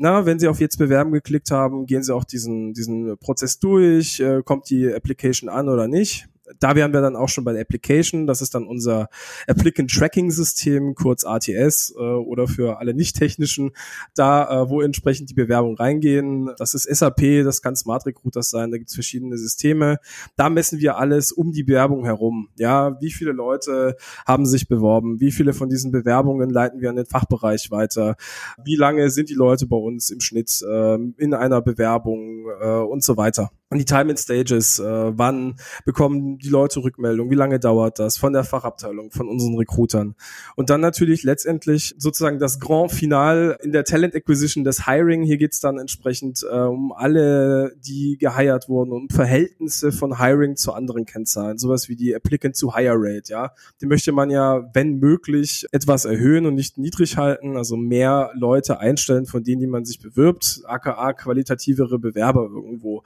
na, 0.00 0.24
wenn 0.24 0.38
Sie 0.38 0.48
auf 0.48 0.60
jetzt 0.60 0.78
bewerben 0.78 1.12
geklickt 1.12 1.50
haben, 1.50 1.84
gehen 1.84 2.02
Sie 2.02 2.14
auch 2.14 2.24
diesen, 2.24 2.72
diesen 2.72 3.18
Prozess 3.18 3.58
durch, 3.58 4.18
äh, 4.18 4.42
kommt 4.42 4.70
die 4.70 4.90
Application 4.92 5.50
an 5.50 5.68
oder 5.68 5.88
nicht 5.88 6.26
da 6.58 6.74
wären 6.74 6.92
wir 6.92 7.00
dann 7.00 7.16
auch 7.16 7.28
schon 7.28 7.44
bei 7.44 7.52
der 7.52 7.62
Application. 7.62 8.26
Das 8.26 8.42
ist 8.42 8.54
dann 8.54 8.66
unser 8.66 9.08
Applicant 9.46 9.90
Tracking 9.90 10.30
System, 10.30 10.94
kurz 10.94 11.24
ATS 11.24 11.94
äh, 11.96 12.00
oder 12.00 12.48
für 12.48 12.78
alle 12.78 12.94
nicht 12.94 13.16
technischen, 13.16 13.72
da 14.14 14.62
äh, 14.62 14.70
wo 14.70 14.80
entsprechend 14.80 15.30
die 15.30 15.34
Bewerbungen 15.34 15.76
reingehen. 15.76 16.50
Das 16.58 16.74
ist 16.74 16.84
SAP, 16.84 17.44
das 17.44 17.62
kann 17.62 17.76
Smart 17.76 18.06
Recruiters 18.06 18.50
sein, 18.50 18.70
da 18.70 18.78
gibt's 18.78 18.94
verschiedene 18.94 19.38
Systeme. 19.38 19.98
Da 20.36 20.50
messen 20.50 20.80
wir 20.80 20.96
alles 20.96 21.32
um 21.32 21.52
die 21.52 21.62
Bewerbung 21.62 22.04
herum. 22.04 22.48
Ja, 22.56 23.00
wie 23.00 23.10
viele 23.10 23.32
Leute 23.32 23.96
haben 24.26 24.46
sich 24.46 24.68
beworben? 24.68 25.20
Wie 25.20 25.32
viele 25.32 25.52
von 25.52 25.68
diesen 25.68 25.92
Bewerbungen 25.92 26.50
leiten 26.50 26.80
wir 26.80 26.90
an 26.90 26.96
den 26.96 27.06
Fachbereich 27.06 27.70
weiter? 27.70 28.16
Wie 28.64 28.76
lange 28.76 29.10
sind 29.10 29.28
die 29.28 29.34
Leute 29.34 29.66
bei 29.66 29.76
uns 29.76 30.10
im 30.10 30.20
Schnitt 30.20 30.60
äh, 30.62 30.94
in 31.16 31.34
einer 31.34 31.60
Bewerbung 31.62 32.46
äh, 32.60 32.78
und 32.78 33.02
so 33.02 33.16
weiter? 33.16 33.50
Und 33.70 33.78
die 33.78 33.84
Time 33.84 34.10
and 34.10 34.18
Stages, 34.18 34.80
äh, 34.80 34.84
wann 34.84 35.54
bekommen 35.84 36.38
die 36.38 36.48
Leute 36.48 36.82
Rückmeldung, 36.82 37.30
wie 37.30 37.36
lange 37.36 37.60
dauert 37.60 38.00
das 38.00 38.18
von 38.18 38.32
der 38.32 38.42
Fachabteilung, 38.42 39.12
von 39.12 39.28
unseren 39.28 39.56
Recruitern. 39.56 40.16
Und 40.56 40.70
dann 40.70 40.80
natürlich 40.80 41.22
letztendlich 41.22 41.94
sozusagen 41.96 42.40
das 42.40 42.58
Grand 42.58 42.90
Final 42.90 43.56
in 43.62 43.70
der 43.70 43.84
Talent 43.84 44.16
Acquisition, 44.16 44.64
des 44.64 44.86
Hiring. 44.86 45.22
Hier 45.22 45.36
geht's 45.36 45.60
dann 45.60 45.78
entsprechend 45.78 46.44
äh, 46.50 46.56
um 46.56 46.92
alle, 46.92 47.72
die 47.76 48.16
geheiert 48.18 48.68
wurden, 48.68 48.92
um 48.92 49.08
Verhältnisse 49.08 49.92
von 49.92 50.18
Hiring 50.18 50.56
zu 50.56 50.72
anderen 50.72 51.04
Kennzahlen, 51.04 51.56
sowas 51.56 51.88
wie 51.88 51.94
die 51.94 52.14
Applicant 52.14 52.58
to 52.58 52.74
Hire 52.74 52.96
Rate, 52.96 53.30
ja. 53.30 53.52
Die 53.80 53.86
möchte 53.86 54.10
man 54.10 54.30
ja, 54.30 54.68
wenn 54.74 54.98
möglich, 54.98 55.66
etwas 55.70 56.06
erhöhen 56.06 56.46
und 56.46 56.54
nicht 56.54 56.76
niedrig 56.76 57.16
halten, 57.16 57.56
also 57.56 57.76
mehr 57.76 58.32
Leute 58.34 58.80
einstellen, 58.80 59.26
von 59.26 59.44
denen, 59.44 59.60
die 59.60 59.66
man 59.68 59.84
sich 59.84 60.00
bewirbt, 60.00 60.62
aka 60.66 61.12
qualitativere 61.12 62.00
Bewerber 62.00 62.48
irgendwo 62.52 63.04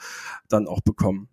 dann 0.55 0.67
auch 0.67 0.81
bekommen. 0.81 1.29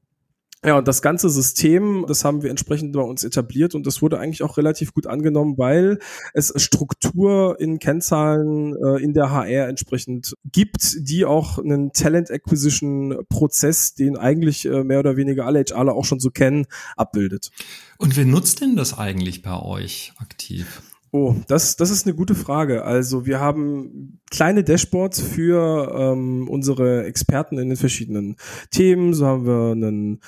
Ja, 0.64 0.78
und 0.78 0.88
das 0.88 1.02
ganze 1.02 1.32
System, 1.32 2.06
das 2.08 2.24
haben 2.24 2.44
wir 2.44 2.52
entsprechend 2.52 2.94
bei 2.94 3.02
uns 3.02 3.24
etabliert 3.24 3.74
und 3.74 3.88
das 3.88 4.04
wurde 4.04 4.20
eigentlich 4.20 4.44
auch 4.44 4.58
relativ 4.58 4.94
gut 4.94 5.08
angenommen, 5.08 5.58
weil 5.58 5.98
es 6.36 6.54
Struktur 6.62 7.60
in 7.60 7.80
Kennzahlen 7.80 8.76
äh, 8.76 9.02
in 9.02 9.14
der 9.14 9.32
HR 9.32 9.68
entsprechend 9.70 10.36
gibt, 10.46 10.98
die 11.00 11.26
auch 11.26 11.58
einen 11.58 11.94
Talent 11.94 12.30
Acquisition 12.30 13.26
Prozess, 13.28 13.96
den 13.96 14.18
eigentlich 14.18 14.66
äh, 14.66 14.84
mehr 14.84 15.00
oder 15.00 15.18
weniger 15.18 15.48
alle 15.48 15.64
HRler 15.64 15.96
auch 15.96 16.06
schon 16.06 16.20
so 16.20 16.30
kennen, 16.30 16.68
abbildet. 16.96 17.50
Und 17.98 18.16
wer 18.16 18.26
nutzt 18.26 18.62
denn 18.62 18.76
das 18.76 18.96
eigentlich 18.96 19.42
bei 19.42 19.60
euch 19.60 20.14
aktiv? 20.20 20.84
Oh, 21.14 21.36
das, 21.50 21.76
das 21.76 21.92
ist 21.92 22.08
eine 22.08 22.16
gute 22.16 22.36
Frage. 22.36 22.86
Also 22.86 23.26
wir 23.26 23.42
haben 23.42 24.22
kleine 24.30 24.64
Dashboards 24.64 25.20
für 25.20 25.94
ähm, 25.94 26.48
unsere 26.48 27.04
Experten 27.04 27.58
in 27.58 27.68
den 27.68 27.76
verschiedenen 27.76 28.38
Themen. 28.70 29.14
So 29.14 29.26
haben 29.26 29.46
wir 29.46 29.72
einen 29.74 30.22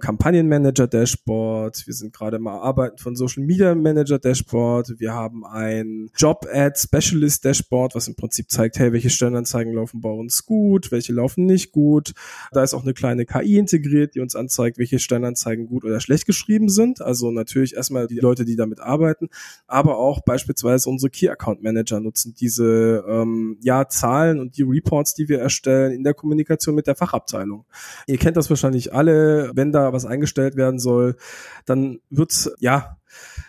Kampagnenmanager-Dashboard. 0.00 1.86
Wir 1.86 1.92
sind 1.92 2.14
gerade 2.14 2.38
mal 2.38 2.58
arbeiten 2.58 2.96
von 2.96 3.16
Social 3.16 3.44
Media 3.44 3.74
Manager 3.74 4.18
Dashboard. 4.18 4.94
Wir 4.98 5.12
haben 5.12 5.44
ein 5.44 6.08
Job 6.16 6.46
Ad 6.50 6.78
Specialist 6.78 7.44
Dashboard, 7.44 7.94
was 7.94 8.08
im 8.08 8.16
Prinzip 8.16 8.50
zeigt, 8.50 8.78
hey, 8.78 8.94
welche 8.94 9.10
Stellenanzeigen 9.10 9.74
laufen 9.74 10.00
bei 10.00 10.08
uns 10.08 10.46
gut, 10.46 10.90
welche 10.90 11.12
laufen 11.12 11.44
nicht 11.44 11.70
gut. 11.70 12.14
Da 12.50 12.62
ist 12.62 12.72
auch 12.72 12.84
eine 12.84 12.94
kleine 12.94 13.26
KI 13.26 13.58
integriert, 13.58 14.14
die 14.14 14.20
uns 14.20 14.34
anzeigt, 14.34 14.78
welche 14.78 15.00
Stellenanzeigen 15.00 15.66
gut 15.66 15.84
oder 15.84 16.00
schlecht 16.00 16.24
geschrieben 16.24 16.70
sind. 16.70 17.02
Also 17.02 17.30
natürlich 17.30 17.74
erstmal 17.76 18.06
die 18.06 18.20
Leute, 18.20 18.46
die 18.46 18.56
damit 18.56 18.80
arbeiten, 18.80 19.28
aber 19.66 19.98
auch 19.98 20.22
beispielsweise 20.30 20.88
unsere 20.88 21.10
Key 21.10 21.28
Account 21.28 21.60
Manager 21.60 21.98
nutzen 21.98 22.34
diese 22.38 23.04
ähm, 23.08 23.58
ja, 23.62 23.88
Zahlen 23.88 24.38
und 24.38 24.56
die 24.56 24.62
Reports, 24.62 25.12
die 25.12 25.28
wir 25.28 25.40
erstellen 25.40 25.90
in 25.90 26.04
der 26.04 26.14
Kommunikation 26.14 26.76
mit 26.76 26.86
der 26.86 26.94
Fachabteilung. 26.94 27.64
Ihr 28.06 28.16
kennt 28.16 28.36
das 28.36 28.48
wahrscheinlich 28.48 28.94
alle, 28.94 29.50
wenn 29.56 29.72
da 29.72 29.92
was 29.92 30.06
eingestellt 30.06 30.54
werden 30.54 30.78
soll, 30.78 31.16
dann 31.66 31.98
wird's 32.10 32.48
ja 32.60 33.00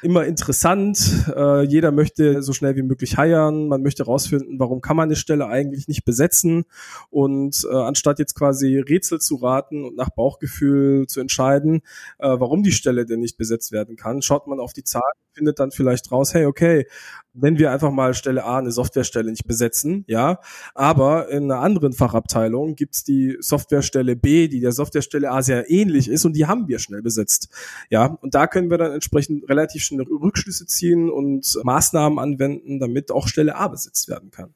immer 0.01 0.25
interessant. 0.25 1.27
Äh, 1.35 1.63
jeder 1.65 1.91
möchte 1.91 2.41
so 2.41 2.53
schnell 2.53 2.75
wie 2.75 2.81
möglich 2.81 3.17
heiern. 3.17 3.67
Man 3.67 3.83
möchte 3.83 4.05
herausfinden, 4.05 4.59
warum 4.59 4.81
kann 4.81 4.97
man 4.97 5.09
eine 5.09 5.15
Stelle 5.15 5.47
eigentlich 5.47 5.87
nicht 5.87 6.03
besetzen. 6.03 6.65
Und 7.09 7.67
äh, 7.71 7.75
anstatt 7.75 8.19
jetzt 8.19 8.35
quasi 8.35 8.79
Rätsel 8.79 9.19
zu 9.19 9.35
raten 9.35 9.85
und 9.85 9.95
nach 9.95 10.09
Bauchgefühl 10.09 11.07
zu 11.07 11.19
entscheiden, 11.19 11.81
äh, 12.19 12.27
warum 12.27 12.63
die 12.63 12.71
Stelle 12.71 13.05
denn 13.05 13.19
nicht 13.19 13.37
besetzt 13.37 13.71
werden 13.71 13.95
kann, 13.95 14.21
schaut 14.21 14.47
man 14.47 14.59
auf 14.59 14.73
die 14.73 14.83
Zahlen, 14.83 15.03
findet 15.33 15.59
dann 15.59 15.71
vielleicht 15.71 16.11
raus, 16.11 16.33
hey, 16.33 16.45
okay, 16.45 16.85
wenn 17.33 17.57
wir 17.57 17.71
einfach 17.71 17.91
mal 17.91 18.13
Stelle 18.13 18.43
A, 18.43 18.57
eine 18.57 18.71
Softwarestelle 18.71 19.29
nicht 19.29 19.47
besetzen, 19.47 20.03
ja, 20.07 20.39
aber 20.75 21.29
in 21.29 21.51
einer 21.51 21.61
anderen 21.61 21.93
Fachabteilung 21.93 22.75
gibt's 22.75 23.03
die 23.03 23.37
Softwarestelle 23.39 24.15
B, 24.15 24.47
die 24.47 24.59
der 24.59 24.73
Softwarestelle 24.73 25.31
A 25.31 25.41
sehr 25.41 25.69
ähnlich 25.69 26.09
ist 26.09 26.25
und 26.25 26.33
die 26.33 26.45
haben 26.45 26.67
wir 26.67 26.79
schnell 26.79 27.01
besetzt. 27.01 27.49
Ja, 27.89 28.17
und 28.21 28.35
da 28.35 28.47
können 28.47 28.69
wir 28.69 28.77
dann 28.77 28.91
entsprechend 28.91 29.47
relativ 29.49 29.83
schnell 29.83 30.01
Rückschlüsse 30.01 30.65
ziehen 30.65 31.09
und 31.09 31.59
Maßnahmen 31.63 32.19
anwenden, 32.19 32.79
damit 32.79 33.11
auch 33.11 33.27
Stelle 33.27 33.55
A 33.55 33.67
besetzt 33.67 34.09
werden 34.09 34.31
kann. 34.31 34.53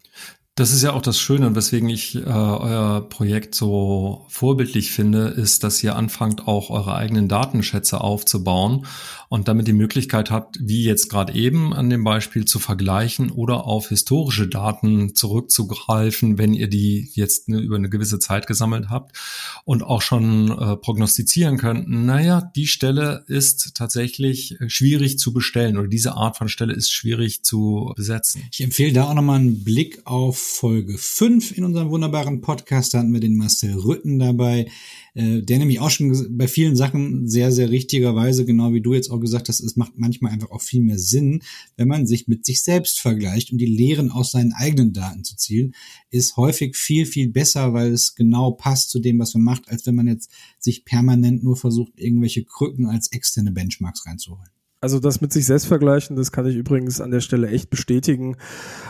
Das 0.57 0.71
ist 0.71 0.83
ja 0.83 0.93
auch 0.93 1.01
das 1.01 1.19
Schöne, 1.19 1.53
weswegen 1.53 1.89
ich 1.89 2.15
äh, 2.15 2.21
euer 2.21 3.01
Projekt 3.09 3.55
so 3.55 4.25
vorbildlich 4.29 4.91
finde, 4.91 5.27
ist, 5.27 5.65
dass 5.65 5.83
ihr 5.83 5.97
anfangt, 5.97 6.47
auch 6.47 6.69
eure 6.69 6.95
eigenen 6.95 7.27
Datenschätze 7.27 7.99
aufzubauen 7.99 8.85
und 9.27 9.49
damit 9.49 9.67
die 9.67 9.73
Möglichkeit 9.73 10.31
habt, 10.31 10.57
wie 10.61 10.85
jetzt 10.85 11.09
gerade 11.09 11.33
eben 11.33 11.73
an 11.73 11.89
dem 11.89 12.05
Beispiel 12.05 12.45
zu 12.45 12.59
vergleichen 12.59 13.31
oder 13.31 13.65
auf 13.65 13.89
historische 13.89 14.47
Daten 14.47 15.13
zurückzugreifen, 15.13 16.37
wenn 16.37 16.53
ihr 16.53 16.69
die 16.69 17.11
jetzt 17.15 17.49
ne, 17.49 17.59
über 17.59 17.75
eine 17.75 17.89
gewisse 17.89 18.19
Zeit 18.19 18.47
gesammelt 18.47 18.89
habt 18.89 19.17
und 19.65 19.83
auch 19.83 20.01
schon 20.01 20.51
äh, 20.51 20.77
prognostizieren 20.77 21.57
könnt, 21.57 21.89
naja, 21.89 22.49
die 22.55 22.67
Stelle 22.67 23.25
ist 23.27 23.75
tatsächlich 23.75 24.57
schwierig 24.67 25.19
zu 25.19 25.33
bestellen 25.33 25.77
oder 25.77 25.89
diese 25.89 26.13
Art 26.13 26.37
von 26.37 26.47
Stelle 26.47 26.71
ist 26.71 26.93
schwierig 26.93 27.43
zu 27.43 27.91
besetzen. 27.97 28.43
Ich 28.53 28.61
empfehle 28.61 28.93
da 28.93 29.03
auch 29.09 29.13
nochmal 29.13 29.39
einen 29.39 29.65
Blick 29.65 29.99
auf 30.05 30.44
Folge 30.45 30.97
5 30.97 31.57
in 31.57 31.63
unserem 31.63 31.89
wunderbaren 31.89 32.39
Podcast. 32.39 32.93
Da 32.93 32.99
hatten 32.99 33.11
wir 33.11 33.19
den 33.19 33.35
Marcel 33.35 33.73
Rütten 33.73 34.19
dabei, 34.19 34.69
äh, 35.15 35.41
der 35.41 35.57
nämlich 35.57 35.79
auch 35.79 35.89
schon 35.89 36.37
bei 36.37 36.47
vielen 36.47 36.75
Sachen 36.75 37.27
sehr, 37.27 37.51
sehr 37.51 37.71
richtigerweise, 37.71 38.45
genau 38.45 38.71
wie 38.71 38.79
du 38.79 38.93
jetzt 38.93 39.09
auch 39.09 39.19
gesagt 39.19 39.49
hast, 39.49 39.59
es 39.59 39.75
macht 39.75 39.93
manchmal 39.97 40.31
einfach 40.31 40.51
auch 40.51 40.61
viel 40.61 40.81
mehr 40.81 40.99
Sinn, 40.99 41.41
wenn 41.77 41.87
man 41.87 42.05
sich 42.05 42.27
mit 42.27 42.45
sich 42.45 42.61
selbst 42.61 42.99
vergleicht 42.99 43.51
und 43.51 43.57
die 43.57 43.65
Lehren 43.65 44.11
aus 44.11 44.31
seinen 44.31 44.53
eigenen 44.53 44.93
Daten 44.93 45.23
zu 45.23 45.35
zielen, 45.35 45.73
ist 46.11 46.37
häufig 46.37 46.77
viel, 46.77 47.05
viel 47.05 47.29
besser, 47.29 47.73
weil 47.73 47.91
es 47.91 48.15
genau 48.15 48.51
passt 48.51 48.91
zu 48.91 48.99
dem, 48.99 49.19
was 49.19 49.33
man 49.33 49.43
macht, 49.43 49.67
als 49.67 49.85
wenn 49.87 49.95
man 49.95 50.07
jetzt 50.07 50.29
sich 50.59 50.85
permanent 50.85 51.43
nur 51.43 51.57
versucht, 51.57 51.93
irgendwelche 51.97 52.43
Krücken 52.43 52.85
als 52.85 53.11
externe 53.11 53.51
Benchmarks 53.51 54.05
reinzuholen. 54.05 54.49
Also 54.81 54.99
das 54.99 55.19
mit 55.19 55.33
sich 55.33 55.45
selbst 55.45 55.65
vergleichen, 55.65 56.15
das 56.15 56.31
kann 56.31 56.45
ich 56.45 56.55
übrigens 56.55 57.01
an 57.01 57.09
der 57.09 57.21
Stelle 57.21 57.47
echt 57.47 57.69
bestätigen. 57.69 58.37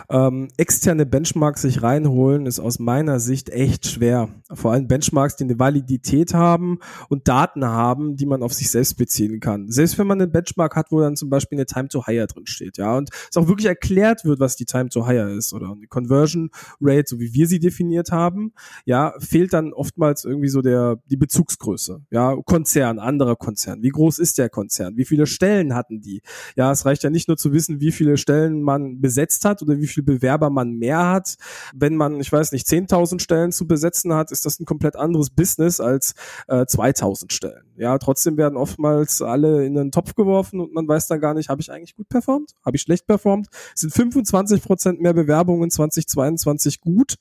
Ähm, 0.10 0.50
externe 0.58 1.06
Benchmarks 1.06 1.62
sich 1.62 1.82
reinholen, 1.84 2.48
ist 2.48 2.60
aus 2.60 2.80
meiner 2.80 3.20
Sicht 3.20 3.50
echt 3.50 3.88
schwer. 3.88 4.30
Vor 4.52 4.74
allem 4.74 4.88
Benchmarks, 4.88 5.38
die 5.38 5.46
eine 5.46 5.58
Validität 5.58 6.34
haben 6.34 6.80
und 7.08 7.28
Daten 7.28 7.64
haben, 7.64 8.18
die 8.18 8.26
man 8.26 8.44
auf 8.44 8.54
sich 8.54 8.70
selbst 8.70 8.98
beziehen 8.98 9.40
kann. 9.40 9.72
Selbst 9.72 9.98
wenn 9.98 10.08
man 10.08 10.22
einen 10.22 10.32
Benchmark 10.32 10.76
hat, 10.76 10.92
wo 10.92 11.00
dann 11.00 11.16
zum 11.16 11.30
Beispiel 11.30 11.58
eine 11.58 11.66
Time 11.66 11.88
to 11.88 12.06
Hire 12.06 12.28
drin 12.28 12.46
steht, 12.46 12.78
ja, 12.78 12.98
und 12.98 13.10
es 13.30 13.38
auch 13.38 13.48
wirklich 13.48 13.68
erklärt 13.68 14.26
wird, 14.26 14.40
was 14.40 14.56
die 14.56 14.66
Time 14.66 14.90
to 14.90 15.08
Hire 15.08 15.32
ist 15.32 15.54
oder 15.54 15.76
die 15.82 15.88
Conversion 15.88 16.50
Rate, 16.82 17.06
so 17.08 17.20
wie 17.20 17.34
wir 17.34 17.48
sie 17.48 17.60
definiert 17.60 18.12
haben, 18.12 18.54
ja, 18.86 19.14
fehlt 19.20 19.54
dann 19.54 19.72
oftmals 19.72 20.26
irgendwie 20.26 20.50
so 20.50 20.62
der 20.62 20.98
die 21.06 21.18
Bezugsgröße, 21.18 22.02
ja, 22.12 22.36
Konzern, 22.46 23.00
anderer 23.00 23.36
Konzern. 23.36 23.82
Wie 23.82 23.90
groß 23.90 24.20
ist 24.20 24.38
der 24.38 24.50
Konzern? 24.50 24.98
Wie 24.98 25.06
viele 25.06 25.26
Stellen 25.26 25.74
hat 25.74 25.85
hatten 25.86 26.02
die. 26.02 26.22
Ja, 26.56 26.72
es 26.72 26.86
reicht 26.86 27.04
ja 27.04 27.10
nicht 27.10 27.28
nur 27.28 27.38
zu 27.38 27.54
wissen, 27.54 27.80
wie 27.80 27.92
viele 27.92 28.18
Stellen 28.18 28.62
man 28.62 29.02
besetzt 29.02 29.46
hat 29.46 29.62
oder 29.62 29.78
wie 29.78 29.88
viele 29.88 30.06
Bewerber 30.06 30.50
man 30.50 30.74
mehr 30.74 31.08
hat. 31.08 31.36
Wenn 31.74 31.96
man, 31.96 32.20
ich 32.20 32.32
weiß 32.32 32.52
nicht, 32.52 32.68
10.000 32.68 33.22
Stellen 33.22 33.52
zu 33.52 33.68
besetzen 33.68 34.14
hat, 34.14 34.32
ist 34.32 34.46
das 34.46 34.60
ein 34.60 34.66
komplett 34.66 34.96
anderes 34.96 35.30
Business 35.30 35.80
als 35.80 36.14
äh, 36.48 36.62
2.000 36.62 37.32
Stellen. 37.32 37.64
Ja, 37.78 37.98
trotzdem 37.98 38.38
werden 38.38 38.58
oftmals 38.58 39.22
alle 39.22 39.66
in 39.66 39.76
den 39.76 39.92
Topf 39.92 40.16
geworfen 40.16 40.60
und 40.60 40.74
man 40.74 40.88
weiß 40.88 41.08
dann 41.08 41.20
gar 41.20 41.34
nicht, 41.34 41.50
habe 41.50 41.62
ich 41.62 41.72
eigentlich 41.72 41.96
gut 41.96 42.10
performt? 42.10 42.54
Habe 42.66 42.78
ich 42.78 42.82
schlecht 42.82 43.06
performt? 43.06 43.48
Sind 43.76 43.94
25 43.94 44.64
Prozent 44.64 45.02
mehr 45.02 45.14
Bewerbungen 45.14 45.70
2022 45.70 46.82
gut? 46.82 47.16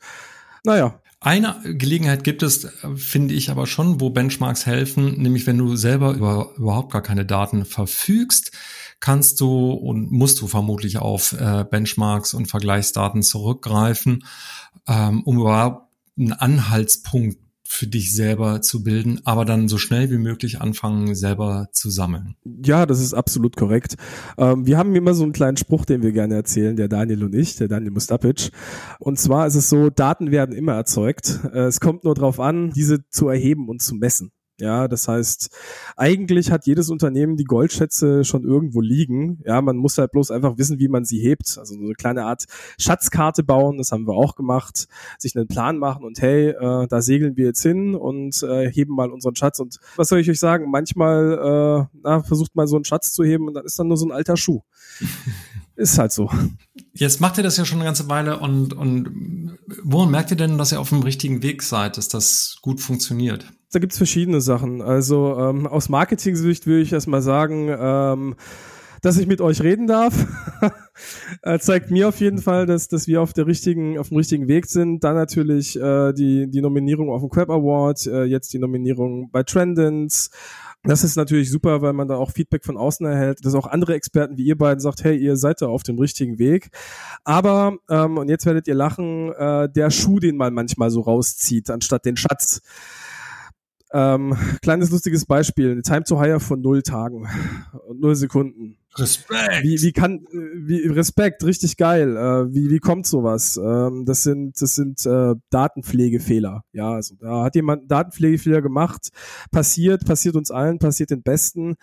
Naja, 0.65 0.99
eine 1.25 1.61
Gelegenheit 1.65 2.23
gibt 2.23 2.43
es, 2.43 2.69
finde 2.97 3.35
ich 3.35 3.51
aber 3.51 3.67
schon, 3.67 4.01
wo 4.01 4.11
Benchmarks 4.11 4.67
helfen, 4.67 5.21
nämlich 5.21 5.47
wenn 5.47 5.59
du 5.59 5.75
selber 5.75 6.13
über, 6.13 6.51
überhaupt 6.57 6.93
gar 6.93 7.03
keine 7.03 7.25
Daten 7.25 7.65
verfügst, 7.65 8.53
kannst 9.01 9.41
du 9.41 9.71
und 9.71 10.11
musst 10.13 10.41
du 10.41 10.47
vermutlich 10.49 10.99
auf 10.99 11.33
äh, 11.33 11.65
Benchmarks 11.69 12.35
und 12.35 12.47
Vergleichsdaten 12.47 13.23
zurückgreifen, 13.23 14.25
ähm, 14.87 15.23
um 15.25 15.41
überhaupt 15.41 15.89
einen 16.19 16.33
Anhaltspunkt 16.33 17.39
für 17.75 17.89
dich 17.89 18.15
selber 18.15 18.63
zu 18.63 18.85
bilden, 18.85 19.21
aber 19.25 19.45
dann 19.45 19.69
so 19.69 19.79
schnell 19.79 20.09
wie 20.11 20.19
möglich 20.19 20.61
anfangen, 20.61 21.17
selber 21.17 21.67
zu 21.73 21.91
sammeln. 21.91 22.37
Ja, 22.45 22.87
das 22.87 23.01
ist 23.01 23.15
absolut 23.15 23.57
korrekt. 23.57 23.97
Ähm, 24.39 24.65
wir 24.65 24.79
haben 24.79 24.95
immer 24.95 25.13
so 25.13 25.25
einen 25.25 25.33
kleinen 25.33 25.57
Spruch, 25.57 25.85
den 25.85 26.03
wir 26.03 26.13
gerne 26.13 26.35
erzählen, 26.37 26.77
der 26.77 26.87
Daniel 26.87 27.25
und 27.25 27.35
ich, 27.35 27.57
der 27.57 27.67
Daniel 27.67 27.91
Mustapic. 27.91 28.51
Und 29.01 29.19
zwar 29.19 29.49
ist 29.49 29.57
es 29.57 29.69
so, 29.69 29.91
Daten 29.91 30.31
werden 30.31 30.55
immer 30.55 30.75
erzeugt. 30.75 31.41
Äh, 31.53 31.65
es 31.65 31.81
kommt 31.81 32.05
nur 32.05 32.15
darauf 32.15 32.39
an, 32.39 32.71
diese 32.71 33.09
zu 33.11 33.29
erheben 33.29 33.69
und 33.69 33.83
zu 33.83 33.97
messen. 33.97 34.31
Ja, 34.61 34.87
das 34.87 35.09
heißt, 35.09 35.51
eigentlich 35.97 36.53
hat 36.53 36.67
jedes 36.67 36.89
Unternehmen 36.89 37.37
die 37.37 37.45
Goldschätze 37.45 38.25
schon 38.25 38.45
irgendwo 38.45 38.81
liegen. 38.81 39.43
Ja, 39.45 39.61
man 39.61 39.77
muss 39.77 39.99
halt 39.99 40.13
bloß 40.13 40.31
einfach 40.31 40.59
wissen, 40.59 40.79
wie 40.79 40.87
man 40.87 41.05
sie 41.05 41.19
hebt. 41.19 41.59
Also 41.59 41.75
so 41.75 41.81
eine 41.81 41.95
kleine 41.95 42.25
Art 42.25 42.45
Schatzkarte 42.79 43.43
bauen, 43.43 43.79
das 43.79 43.91
haben 43.91 44.07
wir 44.07 44.15
auch 44.15 44.37
gemacht. 44.37 44.87
Sich 45.19 45.35
einen 45.35 45.49
Plan 45.49 45.77
machen 45.79 46.05
und 46.05 46.23
hey, 46.23 46.51
äh, 46.51 46.87
da 46.87 47.03
segeln 47.03 47.37
wir 47.37 47.47
jetzt 47.47 47.63
hin 47.63 47.97
und 47.97 48.45
äh, 48.45 48.71
heben 48.71 48.95
mal 48.95 49.11
unseren 49.11 49.35
Schatz. 49.35 49.59
Und 49.59 49.81
was 49.97 50.09
soll 50.09 50.21
ich 50.21 50.31
euch 50.31 50.39
sagen? 50.39 50.71
Manchmal 50.71 51.89
äh, 51.93 51.99
na, 52.05 52.23
versucht 52.23 52.55
man 52.55 52.69
so 52.69 52.77
einen 52.77 52.85
Schatz 52.85 53.13
zu 53.13 53.25
heben 53.25 53.49
und 53.49 53.55
dann 53.55 53.65
ist 53.65 53.77
dann 53.77 53.89
nur 53.89 53.97
so 53.97 54.07
ein 54.07 54.13
alter 54.13 54.37
Schuh. 54.37 54.63
ist 55.77 55.99
halt 55.99 56.13
so. 56.13 56.31
Jetzt 56.93 57.21
macht 57.21 57.39
ihr 57.39 57.45
das 57.45 57.57
ja 57.57 57.65
schon 57.65 57.79
eine 57.79 57.87
ganze 57.87 58.09
Weile 58.09 58.39
und, 58.39 58.73
und 58.75 59.59
woran 59.83 60.11
merkt 60.11 60.31
ihr 60.31 60.37
denn, 60.37 60.59
dass 60.59 60.73
ihr 60.73 60.81
auf 60.81 60.91
dem 60.91 61.03
richtigen 61.03 61.43
Weg 61.43 61.63
seid, 61.63 61.97
dass 61.97 62.09
das 62.09 62.57
gut 62.63 62.81
funktioniert? 62.81 63.47
Da 63.73 63.81
gibt's 63.81 63.97
verschiedene 63.97 64.41
Sachen. 64.41 64.83
Also 64.83 65.37
ähm, 65.39 65.67
aus 65.67 65.89
Marketing-Sicht 65.89 66.67
würde 66.67 66.83
ich 66.83 66.93
erstmal 66.93 67.23
sagen, 67.23 67.69
ähm, 67.77 68.37
dass 69.03 69.19
ich 69.19 69.27
mit 69.27 69.43
euch 69.43 69.61
reden 69.61 69.87
darf, 69.87 70.15
äh, 71.43 71.59
zeigt 71.59 71.91
mir 71.91 72.09
auf 72.09 72.21
jeden 72.21 72.39
Fall, 72.39 72.65
dass, 72.65 72.89
dass 72.89 73.07
wir 73.07 73.21
auf 73.21 73.35
der 73.35 73.47
richtigen, 73.47 73.99
auf 73.99 74.09
dem 74.09 74.17
richtigen 74.17 74.49
Weg 74.49 74.67
sind. 74.67 75.05
Dann 75.05 75.15
natürlich 75.15 75.79
äh, 75.79 76.13
die, 76.15 76.51
die 76.51 76.63
Nominierung 76.63 77.11
auf 77.11 77.21
dem 77.21 77.29
Crab 77.29 77.51
Award, 77.51 78.07
äh, 78.07 78.25
jetzt 78.25 78.55
die 78.55 78.59
Nominierung 78.59 79.31
bei 79.31 79.43
Trendens. 79.43 80.31
Das 80.87 81.03
ist 81.03 81.17
natürlich 81.17 81.51
super, 81.51 81.81
weil 81.81 81.95
man 81.95 82.09
da 82.09 82.17
auch 82.17 82.31
Feedback 82.31 82.63
von 82.63 82.77
außen 82.77 83.07
erhält, 83.07 83.45
dass 83.45 83.55
auch 83.55 83.67
andere 83.67 83.95
Experten 83.95 84.37
wie 84.37 84.45
ihr 84.45 84.59
beiden 84.59 84.81
sagt, 84.81 85.03
hey, 85.03 85.17
ihr 85.17 85.37
seid 85.37 85.63
da 85.63 85.67
auf 85.67 85.83
dem 85.83 85.99
richtigen 85.99 86.39
Weg. 86.39 86.69
Aber, 87.25 87.79
ähm, 87.89 88.19
und 88.19 88.29
jetzt 88.29 88.45
werdet 88.45 88.69
ihr 88.69 88.75
lachen, 88.75 89.33
äh, 89.33 89.69
der 89.71 89.91
Schuh, 89.91 90.21
den 90.21 90.37
man 90.37 90.53
manchmal 90.53 90.91
so 90.91 91.01
rauszieht, 91.01 91.71
anstatt 91.71 92.05
den 92.05 92.19
Schatz. 92.19 92.61
Ähm, 93.95 94.37
kleines 94.61 94.91
lustiges 94.91 95.25
Beispiel, 95.25 95.71
eine 95.71 95.83
Time 95.83 96.05
to 96.05 96.21
Hire 96.21 96.41
von 96.41 96.61
null 96.61 96.83
Tagen 96.83 97.27
und 97.89 98.01
null 98.01 98.15
Sekunden. 98.15 98.77
Respekt. 98.97 99.63
Wie, 99.63 99.81
wie 99.83 99.93
kann, 99.93 100.25
wie, 100.31 100.87
Respekt, 100.87 101.45
richtig 101.45 101.77
geil. 101.77 102.17
Äh, 102.17 102.55
wie, 102.55 102.71
wie 102.71 102.79
kommt 102.79 103.07
sowas? 103.07 103.57
Ähm, 103.57 104.05
das 104.07 104.23
sind, 104.23 104.61
das 104.61 104.75
sind 104.75 105.05
äh, 105.07 105.35
Datenpflegefehler. 105.51 106.63
Ja, 106.73 106.93
also 106.93 107.17
da 107.19 107.45
hat 107.45 107.55
jemand 107.57 107.83
einen 107.83 107.89
Datenpflegefehler 107.89 108.63
gemacht. 108.63 109.09
Passiert, 109.51 110.05
passiert 110.05 110.37
uns 110.37 110.51
allen, 110.51 110.79
passiert 110.79 111.11
den 111.11 111.23
Besten. 111.23 111.75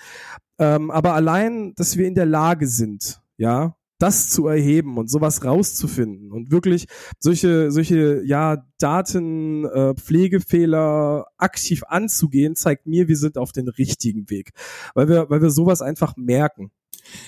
Ähm, 0.57 0.91
aber 0.91 1.13
allein, 1.13 1.73
dass 1.75 1.97
wir 1.97 2.07
in 2.07 2.15
der 2.15 2.25
Lage 2.25 2.67
sind, 2.67 3.21
ja, 3.37 3.75
das 4.01 4.29
zu 4.29 4.47
erheben 4.47 4.97
und 4.97 5.11
sowas 5.11 5.45
rauszufinden 5.45 6.31
und 6.31 6.51
wirklich 6.51 6.85
solche, 7.19 7.71
solche, 7.71 8.23
ja, 8.25 8.65
Daten, 8.79 9.65
äh, 9.65 9.93
Pflegefehler 9.93 11.27
aktiv 11.37 11.83
anzugehen, 11.87 12.55
zeigt 12.55 12.87
mir, 12.87 13.07
wir 13.07 13.17
sind 13.17 13.37
auf 13.37 13.51
den 13.51 13.67
richtigen 13.67 14.29
Weg. 14.31 14.51
Weil 14.95 15.07
wir, 15.07 15.29
weil 15.29 15.43
wir 15.43 15.51
sowas 15.51 15.83
einfach 15.83 16.15
merken. 16.17 16.71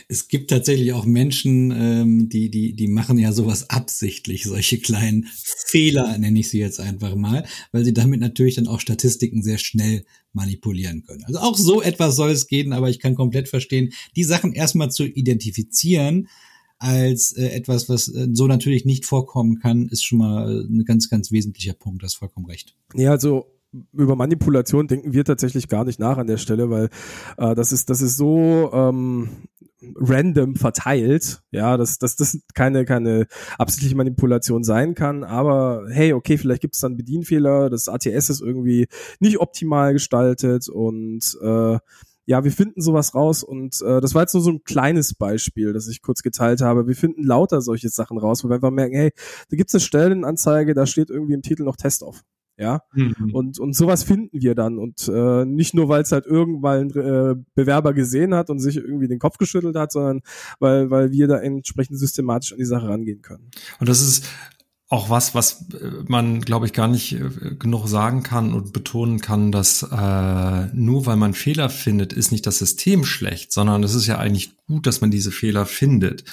Es 0.07 0.27
gibt 0.27 0.49
tatsächlich 0.49 0.93
auch 0.93 1.05
Menschen, 1.05 1.71
ähm, 1.71 2.29
die, 2.29 2.49
die, 2.49 2.73
die 2.73 2.87
machen 2.87 3.17
ja 3.17 3.31
sowas 3.31 3.69
absichtlich, 3.69 4.43
solche 4.43 4.79
kleinen 4.79 5.27
Fehler, 5.67 6.17
nenne 6.17 6.39
ich 6.39 6.49
sie 6.49 6.59
jetzt 6.59 6.79
einfach 6.79 7.15
mal, 7.15 7.45
weil 7.71 7.83
sie 7.83 7.93
damit 7.93 8.19
natürlich 8.19 8.55
dann 8.55 8.67
auch 8.67 8.79
Statistiken 8.79 9.43
sehr 9.43 9.57
schnell 9.57 10.05
manipulieren 10.33 11.03
können. 11.03 11.23
Also 11.25 11.39
auch 11.39 11.57
so 11.57 11.81
etwas 11.81 12.15
soll 12.15 12.31
es 12.31 12.47
gehen, 12.47 12.73
aber 12.73 12.89
ich 12.89 12.99
kann 12.99 13.15
komplett 13.15 13.49
verstehen, 13.49 13.93
die 14.15 14.23
Sachen 14.23 14.53
erstmal 14.53 14.91
zu 14.91 15.05
identifizieren, 15.05 16.27
als 16.83 17.31
äh, 17.31 17.47
etwas, 17.47 17.87
was 17.87 18.09
äh, 18.09 18.27
so 18.33 18.45
natürlich 18.45 18.83
nicht 18.83 19.05
vorkommen 19.05 19.59
kann, 19.59 19.87
ist 19.87 20.03
schon 20.03 20.17
mal 20.17 20.51
äh, 20.51 20.65
ein 20.65 20.83
ganz, 20.83 21.09
ganz 21.09 21.31
wesentlicher 21.31 21.73
Punkt. 21.73 22.03
Das 22.03 22.15
vollkommen 22.15 22.45
recht. 22.45 22.75
Ja, 22.93 23.11
also 23.11 23.45
über 23.91 24.15
Manipulation 24.15 24.87
denken 24.87 25.13
wir 25.13 25.25
tatsächlich 25.25 25.67
gar 25.67 25.83
nicht 25.83 25.99
nach 25.99 26.17
an 26.17 26.27
der 26.27 26.37
Stelle, 26.37 26.69
weil 26.69 26.89
äh, 27.37 27.55
das 27.55 27.71
ist 27.71 27.89
das 27.89 28.01
ist 28.01 28.17
so 28.17 28.71
ähm, 28.73 29.29
random 29.95 30.55
verteilt, 30.55 31.41
ja, 31.51 31.77
dass, 31.77 31.97
dass 31.97 32.15
das 32.15 32.39
keine 32.53 32.85
keine 32.85 33.27
absichtliche 33.57 33.95
Manipulation 33.95 34.63
sein 34.63 34.95
kann. 34.95 35.23
Aber 35.23 35.85
hey, 35.89 36.13
okay, 36.13 36.37
vielleicht 36.37 36.61
gibt 36.61 36.75
es 36.75 36.81
dann 36.81 36.97
Bedienfehler, 36.97 37.69
das 37.69 37.89
ATS 37.89 38.29
ist 38.29 38.41
irgendwie 38.41 38.87
nicht 39.19 39.39
optimal 39.39 39.93
gestaltet 39.93 40.69
und 40.69 41.37
äh, 41.41 41.77
ja, 42.25 42.43
wir 42.43 42.51
finden 42.51 42.81
sowas 42.81 43.13
raus 43.15 43.43
und 43.43 43.81
äh, 43.81 43.99
das 43.99 44.15
war 44.15 44.21
jetzt 44.21 44.33
nur 44.33 44.43
so 44.43 44.51
ein 44.51 44.63
kleines 44.63 45.13
Beispiel, 45.13 45.73
das 45.73 45.89
ich 45.89 46.01
kurz 46.01 46.21
geteilt 46.21 46.61
habe. 46.61 46.87
Wir 46.87 46.95
finden 46.95 47.23
lauter 47.23 47.61
solche 47.61 47.89
Sachen 47.89 48.17
raus, 48.17 48.43
wo 48.43 48.49
wir 48.49 48.55
einfach 48.55 48.71
merken, 48.71 48.95
hey, 48.95 49.11
da 49.49 49.57
gibt's 49.57 49.73
eine 49.75 49.81
Stellenanzeige, 49.81 50.73
da 50.73 50.85
steht 50.85 51.09
irgendwie 51.09 51.33
im 51.33 51.41
Titel 51.41 51.63
noch 51.63 51.75
Test 51.75 52.01
auf. 52.01 52.23
Ja, 52.55 52.81
mhm. 52.93 53.33
und, 53.33 53.59
und 53.59 53.75
sowas 53.75 54.03
finden 54.03 54.39
wir 54.39 54.53
dann 54.53 54.77
und 54.77 55.07
äh, 55.07 55.43
nicht 55.43 55.73
nur, 55.73 55.89
weil 55.89 56.03
es 56.03 56.11
halt 56.11 56.27
irgendwann 56.27 56.81
ein 56.81 56.89
äh, 56.91 57.35
Bewerber 57.55 57.93
gesehen 57.93 58.35
hat 58.35 58.51
und 58.51 58.59
sich 58.59 58.77
irgendwie 58.77 59.07
den 59.07 59.17
Kopf 59.17 59.39
geschüttelt 59.39 59.75
hat, 59.75 59.91
sondern 59.91 60.21
weil, 60.59 60.91
weil 60.91 61.11
wir 61.11 61.27
da 61.27 61.39
entsprechend 61.39 61.97
systematisch 61.97 62.51
an 62.51 62.59
die 62.59 62.65
Sache 62.65 62.87
rangehen 62.87 63.23
können. 63.23 63.49
Und 63.79 63.89
das 63.89 64.01
ist 64.01 64.27
auch 64.93 65.09
was, 65.09 65.33
was 65.33 65.65
äh, 65.71 66.03
man, 66.07 66.41
glaube 66.41 66.67
ich, 66.67 66.73
gar 66.73 66.87
nicht 66.87 67.13
äh, 67.13 67.55
genug 67.57 67.87
sagen 67.87 68.21
kann 68.21 68.53
und 68.53 68.73
betonen 68.73 69.19
kann, 69.19 69.51
dass 69.51 69.81
äh, 69.81 70.67
nur 70.73 71.07
weil 71.07 71.15
man 71.15 71.33
Fehler 71.33 71.71
findet, 71.71 72.13
ist 72.13 72.31
nicht 72.31 72.45
das 72.45 72.59
System 72.59 73.03
schlecht, 73.03 73.51
sondern 73.51 73.81
es 73.81 73.95
ist 73.95 74.05
ja 74.05 74.19
eigentlich 74.19 74.55
gut, 74.67 74.85
dass 74.85 75.01
man 75.01 75.09
diese 75.09 75.31
Fehler 75.31 75.65
findet. 75.65 76.23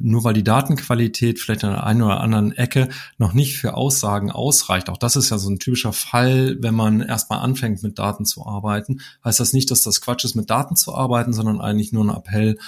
Nur 0.00 0.24
weil 0.24 0.34
die 0.34 0.44
Datenqualität 0.44 1.38
vielleicht 1.38 1.64
an 1.64 1.72
der 1.72 1.84
einen 1.84 2.02
oder 2.02 2.20
anderen 2.20 2.52
Ecke 2.52 2.88
noch 3.18 3.32
nicht 3.32 3.56
für 3.58 3.74
Aussagen 3.74 4.30
ausreicht. 4.30 4.88
Auch 4.88 4.96
das 4.96 5.16
ist 5.16 5.30
ja 5.30 5.38
so 5.38 5.50
ein 5.50 5.58
typischer 5.58 5.92
Fall, 5.92 6.56
wenn 6.60 6.74
man 6.74 7.00
erstmal 7.00 7.40
anfängt 7.40 7.82
mit 7.82 7.98
Daten 7.98 8.24
zu 8.24 8.46
arbeiten. 8.46 9.00
Heißt 9.24 9.40
das 9.40 9.52
nicht, 9.52 9.70
dass 9.70 9.82
das 9.82 10.00
Quatsch 10.00 10.24
ist, 10.24 10.34
mit 10.34 10.50
Daten 10.50 10.76
zu 10.76 10.94
arbeiten, 10.94 11.32
sondern 11.32 11.60
eigentlich 11.60 11.92
nur 11.92 12.04
ein 12.04 12.16
Appell, 12.16 12.58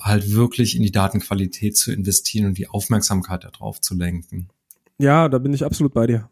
halt 0.00 0.32
wirklich 0.32 0.76
in 0.76 0.82
die 0.82 0.92
Datenqualität 0.92 1.76
zu 1.76 1.92
investieren 1.92 2.46
und 2.46 2.58
die 2.58 2.68
Aufmerksamkeit 2.68 3.44
darauf 3.44 3.80
zu 3.80 3.94
lenken. 3.94 4.48
Ja, 4.98 5.28
da 5.28 5.38
bin 5.38 5.52
ich 5.52 5.64
absolut 5.64 5.94
bei 5.94 6.06
dir. 6.06 6.28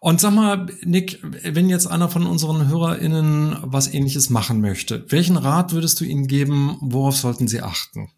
Und 0.00 0.18
sag 0.18 0.32
mal, 0.32 0.66
Nick, 0.82 1.20
wenn 1.22 1.68
jetzt 1.68 1.86
einer 1.86 2.08
von 2.08 2.26
unseren 2.26 2.68
HörerInnen 2.68 3.56
was 3.62 3.92
ähnliches 3.92 4.30
machen 4.30 4.62
möchte, 4.62 5.04
welchen 5.08 5.36
Rat 5.36 5.72
würdest 5.72 6.00
du 6.00 6.04
ihnen 6.04 6.26
geben, 6.26 6.78
worauf 6.80 7.16
sollten 7.16 7.48
sie 7.48 7.60
achten? 7.60 8.10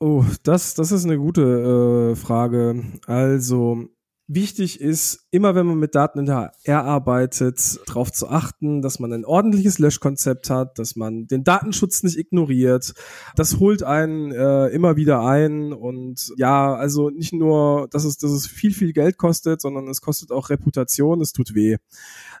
Oh, 0.00 0.24
das, 0.44 0.74
das 0.74 0.92
ist 0.92 1.04
eine 1.04 1.18
gute 1.18 2.12
äh, 2.12 2.16
Frage. 2.16 2.84
Also, 3.06 3.88
Wichtig 4.30 4.78
ist, 4.82 5.26
immer 5.30 5.54
wenn 5.54 5.64
man 5.64 5.78
mit 5.78 5.94
Daten 5.94 6.18
in 6.18 6.26
der 6.26 6.52
R 6.64 6.84
arbeitet, 6.84 7.80
darauf 7.86 8.12
zu 8.12 8.28
achten, 8.28 8.82
dass 8.82 8.98
man 8.98 9.10
ein 9.14 9.24
ordentliches 9.24 9.78
Löschkonzept 9.78 10.50
hat, 10.50 10.78
dass 10.78 10.96
man 10.96 11.26
den 11.26 11.44
Datenschutz 11.44 12.02
nicht 12.02 12.18
ignoriert. 12.18 12.92
Das 13.36 13.58
holt 13.58 13.82
einen 13.82 14.30
äh, 14.30 14.66
immer 14.66 14.96
wieder 14.96 15.22
ein 15.22 15.72
und 15.72 16.30
ja, 16.36 16.74
also 16.74 17.08
nicht 17.08 17.32
nur, 17.32 17.88
dass 17.90 18.04
es, 18.04 18.18
dass 18.18 18.30
es 18.30 18.46
viel, 18.46 18.74
viel 18.74 18.92
Geld 18.92 19.16
kostet, 19.16 19.62
sondern 19.62 19.88
es 19.88 20.02
kostet 20.02 20.30
auch 20.30 20.50
Reputation, 20.50 21.22
es 21.22 21.32
tut 21.32 21.54
weh 21.54 21.78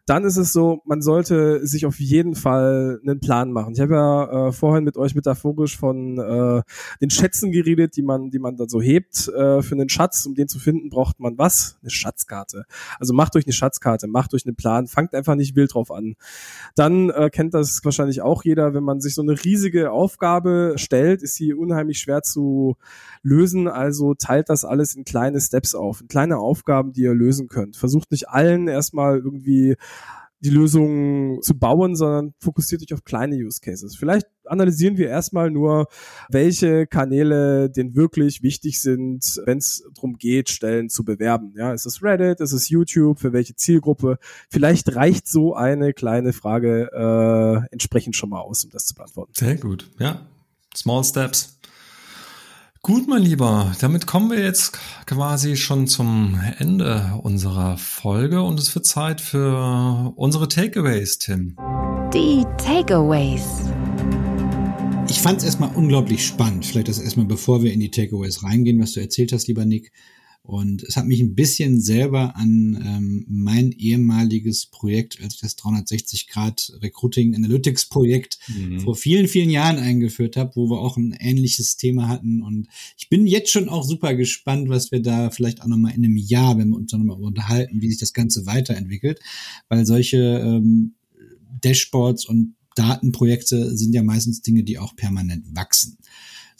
dann 0.08 0.24
ist 0.24 0.38
es 0.38 0.54
so, 0.54 0.80
man 0.86 1.02
sollte 1.02 1.66
sich 1.66 1.84
auf 1.84 2.00
jeden 2.00 2.34
Fall 2.34 2.98
einen 3.02 3.20
Plan 3.20 3.52
machen. 3.52 3.74
Ich 3.74 3.80
habe 3.80 3.94
ja 3.94 4.48
äh, 4.48 4.52
vorhin 4.52 4.82
mit 4.84 4.96
euch 4.96 5.14
metaphorisch 5.14 5.76
von 5.76 6.18
äh, 6.18 6.62
den 7.02 7.10
Schätzen 7.10 7.52
geredet, 7.52 7.94
die 7.94 8.02
man, 8.02 8.30
die 8.30 8.38
man 8.38 8.56
dann 8.56 8.70
so 8.70 8.80
hebt. 8.80 9.28
Äh, 9.28 9.60
für 9.60 9.74
einen 9.74 9.90
Schatz, 9.90 10.24
um 10.24 10.34
den 10.34 10.48
zu 10.48 10.58
finden, 10.58 10.88
braucht 10.88 11.20
man 11.20 11.36
was? 11.36 11.76
Eine 11.82 11.90
Schatzkarte. 11.90 12.64
Also 12.98 13.12
macht 13.12 13.36
euch 13.36 13.44
eine 13.44 13.52
Schatzkarte, 13.52 14.06
macht 14.06 14.32
euch 14.32 14.46
einen 14.46 14.56
Plan, 14.56 14.86
fangt 14.86 15.14
einfach 15.14 15.34
nicht 15.34 15.56
wild 15.56 15.74
drauf 15.74 15.90
an. 15.90 16.14
Dann 16.74 17.10
äh, 17.10 17.28
kennt 17.28 17.52
das 17.52 17.84
wahrscheinlich 17.84 18.22
auch 18.22 18.44
jeder, 18.44 18.72
wenn 18.72 18.84
man 18.84 19.02
sich 19.02 19.14
so 19.14 19.20
eine 19.20 19.44
riesige 19.44 19.92
Aufgabe 19.92 20.72
stellt, 20.76 21.22
ist 21.22 21.34
sie 21.34 21.52
unheimlich 21.52 21.98
schwer 21.98 22.22
zu 22.22 22.76
lösen. 23.22 23.68
Also 23.68 24.14
teilt 24.14 24.48
das 24.48 24.64
alles 24.64 24.94
in 24.94 25.04
kleine 25.04 25.38
Steps 25.38 25.74
auf, 25.74 26.00
in 26.00 26.08
kleine 26.08 26.38
Aufgaben, 26.38 26.94
die 26.94 27.02
ihr 27.02 27.14
lösen 27.14 27.48
könnt. 27.48 27.76
Versucht 27.76 28.10
nicht 28.10 28.30
allen 28.30 28.68
erstmal 28.68 29.18
irgendwie 29.18 29.76
die 30.40 30.50
Lösung 30.50 31.42
zu 31.42 31.58
bauen, 31.58 31.96
sondern 31.96 32.32
fokussiert 32.38 32.82
euch 32.82 32.94
auf 32.94 33.04
kleine 33.04 33.34
Use 33.34 33.60
Cases. 33.60 33.96
Vielleicht 33.96 34.26
analysieren 34.44 34.96
wir 34.96 35.08
erstmal 35.08 35.50
nur, 35.50 35.88
welche 36.28 36.86
Kanäle 36.86 37.70
denn 37.70 37.96
wirklich 37.96 38.42
wichtig 38.42 38.80
sind, 38.80 39.40
wenn 39.44 39.58
es 39.58 39.82
darum 39.94 40.14
geht, 40.14 40.48
Stellen 40.48 40.88
zu 40.90 41.04
bewerben. 41.04 41.54
Ja, 41.56 41.72
ist 41.72 41.86
es 41.86 42.02
Reddit, 42.02 42.40
ist 42.40 42.52
es 42.52 42.68
YouTube, 42.68 43.18
für 43.18 43.32
welche 43.32 43.56
Zielgruppe? 43.56 44.18
Vielleicht 44.48 44.94
reicht 44.94 45.26
so 45.26 45.54
eine 45.54 45.92
kleine 45.92 46.32
Frage 46.32 46.88
äh, 46.92 47.72
entsprechend 47.72 48.14
schon 48.14 48.30
mal 48.30 48.40
aus, 48.40 48.64
um 48.64 48.70
das 48.70 48.86
zu 48.86 48.94
beantworten. 48.94 49.32
Sehr 49.34 49.56
gut, 49.56 49.90
ja. 49.98 50.26
Small 50.74 51.02
Steps. 51.02 51.58
Gut, 52.88 53.06
mein 53.06 53.20
Lieber, 53.20 53.76
damit 53.82 54.06
kommen 54.06 54.30
wir 54.30 54.42
jetzt 54.42 54.78
quasi 55.04 55.56
schon 55.56 55.86
zum 55.88 56.40
Ende 56.56 57.20
unserer 57.22 57.76
Folge 57.76 58.40
und 58.40 58.58
es 58.58 58.74
wird 58.74 58.86
Zeit 58.86 59.20
für 59.20 60.14
unsere 60.16 60.48
Takeaways, 60.48 61.18
Tim. 61.18 61.54
Die 62.14 62.46
Takeaways. 62.56 63.44
Ich 65.06 65.20
fand 65.20 65.36
es 65.36 65.44
erstmal 65.44 65.76
unglaublich 65.76 66.26
spannend. 66.26 66.64
Vielleicht 66.64 66.88
das 66.88 66.98
erstmal, 66.98 67.26
bevor 67.26 67.62
wir 67.62 67.74
in 67.74 67.80
die 67.80 67.90
Takeaways 67.90 68.42
reingehen, 68.42 68.80
was 68.80 68.92
du 68.92 69.00
erzählt 69.00 69.32
hast, 69.32 69.48
lieber 69.48 69.66
Nick. 69.66 69.92
Und 70.48 70.82
es 70.82 70.96
hat 70.96 71.04
mich 71.04 71.20
ein 71.20 71.34
bisschen 71.34 71.78
selber 71.78 72.34
an 72.34 72.82
ähm, 72.82 73.26
mein 73.28 73.70
ehemaliges 73.70 74.64
Projekt, 74.64 75.22
als 75.22 75.34
ich 75.34 75.40
das 75.42 75.56
360 75.56 76.26
Grad 76.26 76.72
Recruiting 76.80 77.34
Analytics 77.34 77.90
Projekt 77.90 78.38
mhm. 78.48 78.80
vor 78.80 78.96
vielen, 78.96 79.28
vielen 79.28 79.50
Jahren 79.50 79.76
eingeführt 79.76 80.38
habe, 80.38 80.52
wo 80.54 80.70
wir 80.70 80.80
auch 80.80 80.96
ein 80.96 81.12
ähnliches 81.12 81.76
Thema 81.76 82.08
hatten. 82.08 82.42
Und 82.42 82.68
ich 82.96 83.10
bin 83.10 83.26
jetzt 83.26 83.50
schon 83.50 83.68
auch 83.68 83.84
super 83.84 84.14
gespannt, 84.14 84.70
was 84.70 84.90
wir 84.90 85.02
da 85.02 85.28
vielleicht 85.28 85.60
auch 85.60 85.66
nochmal 85.66 85.92
in 85.94 86.02
einem 86.02 86.16
Jahr, 86.16 86.56
wenn 86.56 86.70
wir 86.70 86.76
uns 86.76 86.92
dann 86.92 87.04
nochmal 87.04 87.22
unterhalten, 87.22 87.82
wie 87.82 87.90
sich 87.90 87.98
das 87.98 88.14
Ganze 88.14 88.46
weiterentwickelt. 88.46 89.20
Weil 89.68 89.84
solche 89.84 90.16
ähm, 90.16 90.94
Dashboards 91.60 92.24
und 92.24 92.54
Datenprojekte 92.74 93.76
sind 93.76 93.92
ja 93.92 94.02
meistens 94.02 94.40
Dinge, 94.40 94.62
die 94.62 94.78
auch 94.78 94.96
permanent 94.96 95.44
wachsen. 95.54 95.98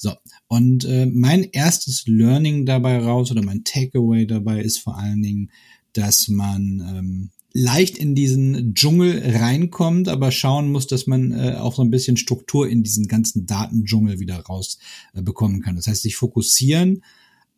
So, 0.00 0.12
und 0.46 0.84
äh, 0.84 1.06
mein 1.06 1.42
erstes 1.42 2.06
Learning 2.06 2.64
dabei 2.64 2.98
raus 2.98 3.32
oder 3.32 3.42
mein 3.42 3.64
Takeaway 3.64 4.28
dabei 4.28 4.62
ist 4.62 4.78
vor 4.78 4.96
allen 4.96 5.22
Dingen, 5.22 5.50
dass 5.92 6.28
man 6.28 6.80
ähm, 6.88 7.30
leicht 7.52 7.98
in 7.98 8.14
diesen 8.14 8.74
Dschungel 8.74 9.20
reinkommt, 9.36 10.06
aber 10.06 10.30
schauen 10.30 10.70
muss, 10.70 10.86
dass 10.86 11.08
man 11.08 11.32
äh, 11.32 11.56
auch 11.56 11.74
so 11.74 11.82
ein 11.82 11.90
bisschen 11.90 12.16
Struktur 12.16 12.68
in 12.68 12.84
diesen 12.84 13.08
ganzen 13.08 13.46
Datendschungel 13.46 14.20
wieder 14.20 14.38
raus 14.38 14.78
äh, 15.14 15.22
kann. 15.24 15.74
Das 15.74 15.88
heißt, 15.88 16.02
sich 16.02 16.14
fokussieren 16.14 17.02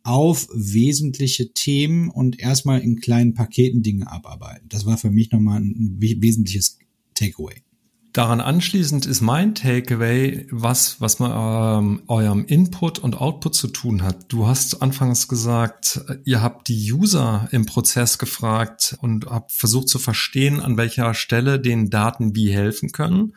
auf 0.01 0.47
wesentliche 0.51 1.53
Themen 1.53 2.09
und 2.09 2.39
erstmal 2.39 2.81
in 2.81 3.01
kleinen 3.01 3.35
Paketen 3.35 3.83
Dinge 3.83 4.11
abarbeiten. 4.11 4.67
Das 4.67 4.87
war 4.87 4.97
für 4.97 5.11
mich 5.11 5.31
nochmal 5.31 5.61
ein 5.61 5.97
wesentliches 5.99 6.79
Takeaway. 7.13 7.61
Daran 8.13 8.41
anschließend 8.41 9.05
ist 9.05 9.21
mein 9.21 9.55
Takeaway, 9.55 10.45
was, 10.51 10.99
was 10.99 11.19
mit 11.19 11.31
ähm, 11.33 12.01
eurem 12.07 12.43
Input 12.43 12.99
und 12.99 13.15
Output 13.15 13.55
zu 13.55 13.69
tun 13.69 14.03
hat. 14.03 14.25
Du 14.27 14.47
hast 14.47 14.81
anfangs 14.81 15.29
gesagt, 15.29 16.01
ihr 16.25 16.41
habt 16.41 16.67
die 16.67 16.91
User 16.91 17.47
im 17.51 17.65
Prozess 17.65 18.17
gefragt 18.17 18.97
und 18.99 19.27
habt 19.27 19.53
versucht 19.53 19.87
zu 19.87 19.97
verstehen, 19.97 20.59
an 20.59 20.75
welcher 20.75 21.13
Stelle 21.13 21.57
den 21.57 21.89
Daten 21.89 22.35
wie 22.35 22.51
helfen 22.51 22.91
können. 22.91 23.33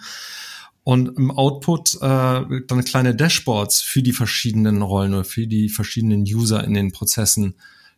Und 0.82 1.16
im 1.16 1.30
Output 1.30 1.94
äh, 2.02 2.44
dann 2.66 2.84
kleine 2.84 3.14
Dashboards 3.14 3.80
für 3.80 4.02
die 4.02 4.12
verschiedenen 4.12 4.82
Rollen 4.82 5.14
oder 5.14 5.24
für 5.24 5.46
die 5.46 5.68
verschiedenen 5.68 6.22
User 6.22 6.64
in 6.64 6.74
den 6.74 6.90
Prozessen 6.90 7.54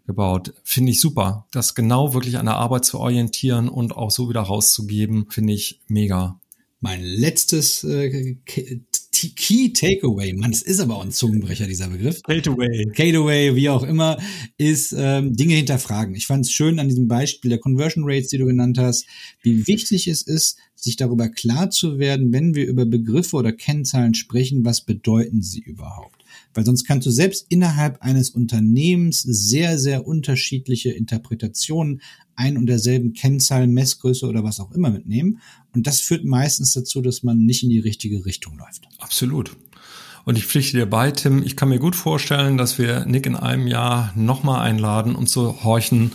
gebaut. 0.06 0.52
Finde 0.62 0.92
ich 0.92 1.00
super. 1.00 1.46
Das 1.52 1.74
genau 1.74 2.12
wirklich 2.12 2.36
an 2.36 2.46
der 2.46 2.56
Arbeit 2.56 2.84
zu 2.84 3.00
orientieren 3.00 3.70
und 3.70 3.96
auch 3.96 4.10
so 4.10 4.28
wieder 4.28 4.42
rauszugeben, 4.42 5.26
finde 5.30 5.54
ich 5.54 5.80
mega 5.88 6.38
mein 6.80 7.02
letztes 7.02 7.84
äh, 7.84 8.36
Key 8.44 9.72
Takeaway, 9.72 10.34
man, 10.34 10.52
es 10.52 10.62
ist 10.62 10.80
aber 10.80 10.96
auch 10.96 11.04
ein 11.04 11.10
Zungenbrecher, 11.10 11.66
dieser 11.66 11.88
Begriff. 11.88 12.20
Takeaway. 12.22 12.86
Takeaway, 12.94 13.54
wie 13.54 13.68
auch 13.70 13.82
immer, 13.82 14.18
ist 14.58 14.94
ähm, 14.96 15.34
Dinge 15.34 15.54
hinterfragen. 15.54 16.14
Ich 16.14 16.26
fand 16.26 16.44
es 16.44 16.52
schön 16.52 16.78
an 16.78 16.88
diesem 16.88 17.08
Beispiel 17.08 17.48
der 17.48 17.58
Conversion 17.58 18.04
Rates, 18.06 18.28
die 18.28 18.38
du 18.38 18.46
genannt 18.46 18.78
hast, 18.78 19.06
wie 19.42 19.66
wichtig 19.66 20.06
es 20.06 20.22
ist, 20.22 20.58
sich 20.74 20.96
darüber 20.96 21.30
klar 21.30 21.70
zu 21.70 21.98
werden, 21.98 22.32
wenn 22.32 22.54
wir 22.54 22.66
über 22.66 22.84
Begriffe 22.84 23.36
oder 23.36 23.52
Kennzahlen 23.52 24.14
sprechen, 24.14 24.64
was 24.64 24.82
bedeuten 24.82 25.42
sie 25.42 25.60
überhaupt? 25.60 26.24
Weil 26.52 26.66
sonst 26.66 26.84
kannst 26.84 27.06
du 27.06 27.10
selbst 27.10 27.46
innerhalb 27.48 28.02
eines 28.02 28.30
Unternehmens 28.30 29.22
sehr, 29.22 29.78
sehr 29.78 30.06
unterschiedliche 30.06 30.90
Interpretationen 30.90 32.02
ein 32.36 32.56
und 32.56 32.66
derselben 32.66 33.12
Kennzahl, 33.12 33.66
Messgröße 33.66 34.26
oder 34.26 34.44
was 34.44 34.60
auch 34.60 34.70
immer 34.72 34.90
mitnehmen. 34.90 35.40
Und 35.74 35.86
das 35.86 36.00
führt 36.00 36.24
meistens 36.24 36.72
dazu, 36.72 37.00
dass 37.00 37.22
man 37.22 37.38
nicht 37.38 37.62
in 37.62 37.70
die 37.70 37.80
richtige 37.80 38.24
Richtung 38.24 38.56
läuft. 38.58 38.82
Absolut. 38.98 39.56
Und 40.24 40.36
ich 40.36 40.46
pflichte 40.46 40.76
dir 40.76 40.86
bei, 40.86 41.12
Tim, 41.12 41.42
ich 41.42 41.56
kann 41.56 41.68
mir 41.68 41.78
gut 41.78 41.94
vorstellen, 41.94 42.58
dass 42.58 42.78
wir 42.78 43.06
Nick 43.06 43.26
in 43.26 43.36
einem 43.36 43.66
Jahr 43.66 44.12
nochmal 44.16 44.62
einladen, 44.62 45.14
um 45.14 45.26
zu 45.26 45.62
horchen, 45.62 46.12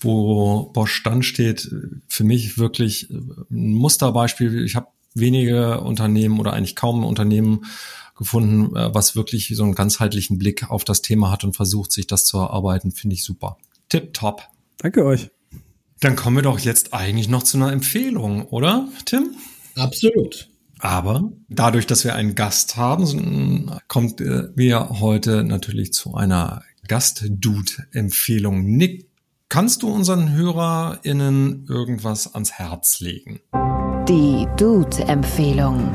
wo 0.00 0.70
Bosch 0.72 1.02
dann 1.04 1.22
steht. 1.22 1.70
Für 2.08 2.24
mich 2.24 2.58
wirklich 2.58 3.08
ein 3.10 3.74
Musterbeispiel. 3.74 4.64
Ich 4.64 4.74
habe 4.74 4.88
wenige 5.14 5.80
Unternehmen 5.80 6.40
oder 6.40 6.52
eigentlich 6.52 6.74
kaum 6.76 7.00
ein 7.00 7.06
Unternehmen 7.06 7.64
gefunden, 8.16 8.74
äh, 8.76 8.94
was 8.94 9.16
wirklich 9.16 9.52
so 9.54 9.64
einen 9.64 9.74
ganzheitlichen 9.74 10.38
Blick 10.38 10.70
auf 10.70 10.84
das 10.84 11.02
Thema 11.02 11.30
hat 11.30 11.44
und 11.44 11.56
versucht, 11.56 11.92
sich 11.92 12.06
das 12.06 12.24
zu 12.24 12.38
erarbeiten. 12.38 12.92
Finde 12.92 13.14
ich 13.14 13.24
super. 13.24 13.56
Tip 13.88 14.12
top. 14.14 14.42
Danke 14.78 15.04
euch. 15.04 15.33
Dann 16.00 16.16
kommen 16.16 16.36
wir 16.36 16.42
doch 16.42 16.58
jetzt 16.58 16.92
eigentlich 16.92 17.28
noch 17.28 17.42
zu 17.42 17.56
einer 17.56 17.72
Empfehlung, 17.72 18.46
oder, 18.48 18.88
Tim? 19.04 19.34
Absolut. 19.76 20.50
Aber 20.78 21.32
dadurch, 21.48 21.86
dass 21.86 22.04
wir 22.04 22.14
einen 22.14 22.34
Gast 22.34 22.76
haben, 22.76 23.70
kommt 23.88 24.20
äh, 24.20 24.48
wir 24.54 25.00
heute 25.00 25.44
natürlich 25.44 25.92
zu 25.92 26.14
einer 26.14 26.62
Gast-Dude-Empfehlung. 26.88 28.64
Nick, 28.66 29.08
kannst 29.48 29.82
du 29.82 29.88
unseren 29.88 30.32
HörerInnen 30.32 31.66
irgendwas 31.68 32.34
ans 32.34 32.52
Herz 32.52 33.00
legen? 33.00 33.40
Die 34.08 34.46
Dude-Empfehlung. 34.58 35.90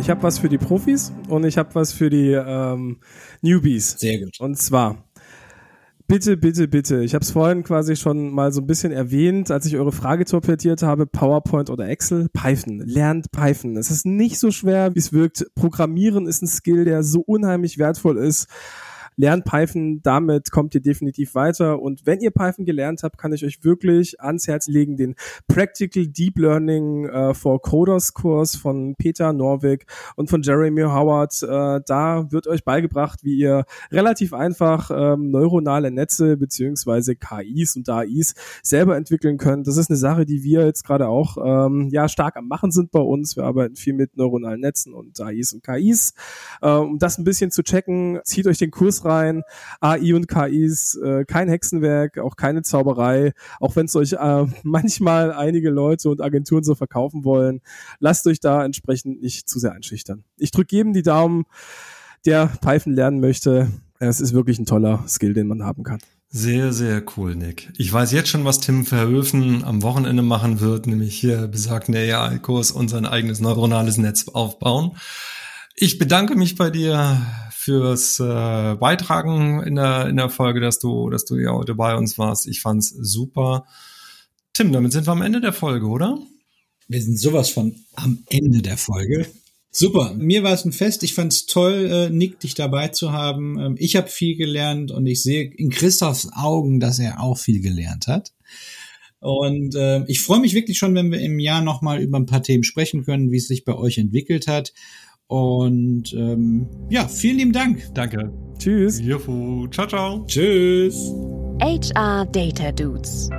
Ich 0.00 0.08
habe 0.08 0.22
was 0.22 0.38
für 0.38 0.48
die 0.48 0.58
Profis 0.58 1.12
und 1.28 1.44
ich 1.44 1.58
habe 1.58 1.74
was 1.74 1.92
für 1.92 2.08
die 2.08 2.30
ähm, 2.30 3.00
Newbies. 3.42 3.96
Sehr 3.98 4.20
gut. 4.20 4.38
Und 4.38 4.56
zwar 4.56 5.09
bitte, 6.10 6.36
bitte, 6.36 6.66
bitte. 6.66 7.04
Ich 7.04 7.14
habe 7.14 7.22
es 7.22 7.30
vorhin 7.30 7.62
quasi 7.62 7.94
schon 7.94 8.30
mal 8.30 8.52
so 8.52 8.60
ein 8.60 8.66
bisschen 8.66 8.90
erwähnt, 8.90 9.50
als 9.52 9.64
ich 9.66 9.76
eure 9.76 9.92
Frage 9.92 10.24
torpediert 10.24 10.82
habe, 10.82 11.06
PowerPoint 11.06 11.70
oder 11.70 11.88
Excel, 11.88 12.28
Python. 12.32 12.80
Lernt 12.84 13.30
Python. 13.30 13.76
Es 13.76 13.92
ist 13.92 14.04
nicht 14.04 14.40
so 14.40 14.50
schwer, 14.50 14.92
wie 14.94 14.98
es 14.98 15.12
wirkt. 15.12 15.46
Programmieren 15.54 16.26
ist 16.26 16.42
ein 16.42 16.48
Skill, 16.48 16.84
der 16.84 17.04
so 17.04 17.20
unheimlich 17.20 17.78
wertvoll 17.78 18.18
ist 18.18 18.48
lernt 19.20 19.44
Python, 19.44 20.00
damit 20.02 20.50
kommt 20.50 20.74
ihr 20.74 20.80
definitiv 20.80 21.34
weiter. 21.34 21.80
Und 21.80 22.06
wenn 22.06 22.20
ihr 22.20 22.30
Python 22.30 22.64
gelernt 22.64 23.02
habt, 23.02 23.18
kann 23.18 23.32
ich 23.34 23.44
euch 23.44 23.62
wirklich 23.62 24.20
ans 24.20 24.48
Herz 24.48 24.66
legen, 24.66 24.96
den 24.96 25.14
Practical 25.46 26.06
Deep 26.06 26.38
Learning 26.38 27.04
äh, 27.04 27.34
for 27.34 27.60
Coders 27.60 28.14
Kurs 28.14 28.56
von 28.56 28.94
Peter 28.96 29.32
Norwig 29.34 29.84
und 30.16 30.30
von 30.30 30.42
Jeremy 30.42 30.82
Howard. 30.82 31.42
Äh, 31.42 31.80
da 31.86 32.30
wird 32.30 32.46
euch 32.46 32.64
beigebracht, 32.64 33.22
wie 33.22 33.36
ihr 33.36 33.64
relativ 33.92 34.32
einfach 34.32 34.90
ähm, 34.90 35.30
neuronale 35.30 35.90
Netze 35.90 36.38
beziehungsweise 36.38 37.14
KIs 37.14 37.76
und 37.76 37.88
AIs 37.90 38.34
selber 38.62 38.96
entwickeln 38.96 39.36
könnt. 39.36 39.66
Das 39.66 39.76
ist 39.76 39.90
eine 39.90 39.98
Sache, 39.98 40.24
die 40.24 40.42
wir 40.42 40.64
jetzt 40.64 40.84
gerade 40.84 41.08
auch 41.08 41.36
ähm, 41.44 41.90
ja 41.92 42.08
stark 42.08 42.36
am 42.36 42.48
machen 42.48 42.70
sind 42.70 42.90
bei 42.90 43.00
uns. 43.00 43.36
Wir 43.36 43.44
arbeiten 43.44 43.76
viel 43.76 43.92
mit 43.92 44.16
neuronalen 44.16 44.60
Netzen 44.60 44.94
und 44.94 45.20
AIs 45.20 45.52
und 45.52 45.62
KIs. 45.62 46.14
Äh, 46.62 46.70
um 46.70 46.98
das 46.98 47.18
ein 47.18 47.24
bisschen 47.24 47.50
zu 47.50 47.62
checken, 47.62 48.18
zieht 48.24 48.46
euch 48.46 48.56
den 48.56 48.70
Kurs 48.70 49.04
rein 49.04 49.09
rein. 49.10 49.42
AI 49.80 50.14
und 50.14 50.28
KIs, 50.28 50.96
äh, 50.96 51.24
kein 51.24 51.48
Hexenwerk, 51.48 52.18
auch 52.18 52.36
keine 52.36 52.62
Zauberei, 52.62 53.32
auch 53.58 53.76
wenn 53.76 53.86
es 53.86 53.96
euch 53.96 54.12
äh, 54.14 54.46
manchmal 54.62 55.32
einige 55.32 55.70
Leute 55.70 56.10
und 56.10 56.20
Agenturen 56.20 56.64
so 56.64 56.74
verkaufen 56.74 57.24
wollen. 57.24 57.60
Lasst 57.98 58.26
euch 58.26 58.40
da 58.40 58.64
entsprechend 58.64 59.20
nicht 59.22 59.48
zu 59.48 59.58
sehr 59.58 59.72
einschüchtern. 59.72 60.24
Ich 60.38 60.50
drücke 60.50 60.76
jedem 60.76 60.92
die 60.92 61.02
Daumen, 61.02 61.44
der 62.24 62.46
Python 62.60 62.94
lernen 62.94 63.20
möchte. 63.20 63.68
Es 63.98 64.20
ist 64.20 64.32
wirklich 64.32 64.58
ein 64.58 64.66
toller 64.66 65.04
Skill, 65.06 65.34
den 65.34 65.46
man 65.46 65.62
haben 65.62 65.82
kann. 65.82 66.00
Sehr, 66.32 66.72
sehr 66.72 67.02
cool, 67.16 67.34
Nick. 67.34 67.72
Ich 67.76 67.92
weiß 67.92 68.12
jetzt 68.12 68.28
schon, 68.28 68.44
was 68.44 68.60
Tim 68.60 68.86
Verhöfen 68.86 69.64
am 69.64 69.82
Wochenende 69.82 70.22
machen 70.22 70.60
wird, 70.60 70.86
nämlich 70.86 71.18
hier 71.18 71.48
besagten 71.48 71.94
AI-Kurs 71.96 72.70
und 72.70 72.88
sein 72.88 73.04
eigenes 73.04 73.40
neuronales 73.40 73.98
Netz 73.98 74.28
aufbauen. 74.28 74.92
Ich 75.74 75.98
bedanke 75.98 76.36
mich 76.36 76.54
bei 76.54 76.70
dir 76.70 77.20
fürs 77.70 78.18
äh, 78.18 78.74
Beitragen 78.74 79.62
in 79.62 79.76
der, 79.76 80.08
in 80.08 80.16
der 80.16 80.28
Folge, 80.28 80.58
dass 80.58 80.80
du, 80.80 81.08
dass 81.08 81.24
du 81.24 81.36
ja 81.36 81.52
heute 81.52 81.76
bei 81.76 81.94
uns 81.94 82.18
warst. 82.18 82.48
Ich 82.48 82.60
fand's 82.60 82.88
super. 82.88 83.64
Tim, 84.52 84.72
damit 84.72 84.90
sind 84.90 85.06
wir 85.06 85.12
am 85.12 85.22
Ende 85.22 85.40
der 85.40 85.52
Folge, 85.52 85.86
oder? 85.86 86.18
Wir 86.88 87.00
sind 87.00 87.16
sowas 87.16 87.50
von 87.50 87.76
am 87.94 88.24
Ende 88.28 88.60
der 88.60 88.76
Folge. 88.76 89.28
Super, 89.70 90.14
mir 90.14 90.42
war 90.42 90.52
es 90.52 90.64
ein 90.64 90.72
Fest. 90.72 91.04
Ich 91.04 91.14
fand 91.14 91.32
es 91.32 91.46
toll, 91.46 91.88
äh, 91.88 92.10
Nick, 92.10 92.40
dich 92.40 92.56
dabei 92.56 92.88
zu 92.88 93.12
haben. 93.12 93.56
Ähm, 93.60 93.76
ich 93.78 93.94
habe 93.94 94.08
viel 94.08 94.36
gelernt 94.36 94.90
und 94.90 95.06
ich 95.06 95.22
sehe 95.22 95.44
in 95.44 95.70
Christophs 95.70 96.28
Augen, 96.32 96.80
dass 96.80 96.98
er 96.98 97.20
auch 97.20 97.38
viel 97.38 97.60
gelernt 97.60 98.08
hat. 98.08 98.32
Und 99.20 99.76
äh, 99.76 100.02
ich 100.08 100.22
freue 100.22 100.40
mich 100.40 100.54
wirklich 100.54 100.76
schon, 100.76 100.96
wenn 100.96 101.12
wir 101.12 101.20
im 101.20 101.38
Jahr 101.38 101.62
nochmal 101.62 102.00
über 102.00 102.18
ein 102.18 102.26
paar 102.26 102.42
Themen 102.42 102.64
sprechen 102.64 103.04
können, 103.04 103.30
wie 103.30 103.36
es 103.36 103.46
sich 103.46 103.64
bei 103.64 103.76
euch 103.76 103.98
entwickelt 103.98 104.48
hat. 104.48 104.72
Und 105.30 106.12
ähm, 106.12 106.66
ja, 106.88 107.06
vielen 107.06 107.38
lieben 107.38 107.52
Dank. 107.52 107.94
Danke. 107.94 108.32
Tschüss. 108.58 109.00
Juhu. 109.00 109.68
Ciao, 109.68 109.86
ciao. 109.86 110.24
Tschüss. 110.26 111.14
HR 111.62 112.26
Data 112.26 112.72
Dudes. 112.72 113.30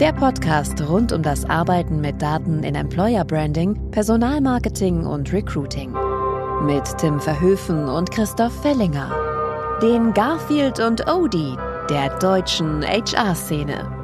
Der 0.00 0.12
Podcast 0.12 0.82
rund 0.88 1.12
um 1.12 1.22
das 1.22 1.44
Arbeiten 1.44 2.00
mit 2.00 2.20
Daten 2.20 2.64
in 2.64 2.74
Employer 2.74 3.24
Branding, 3.24 3.78
Personalmarketing 3.92 5.06
und 5.06 5.32
Recruiting. 5.32 5.92
Mit 6.66 6.84
Tim 6.98 7.20
Verhöfen 7.20 7.88
und 7.88 8.10
Christoph 8.10 8.60
Fellinger. 8.62 9.14
Den 9.80 10.12
Garfield 10.12 10.80
und 10.80 11.08
Odie 11.08 11.54
der 11.88 12.18
deutschen 12.18 12.82
HR-Szene. 12.82 14.01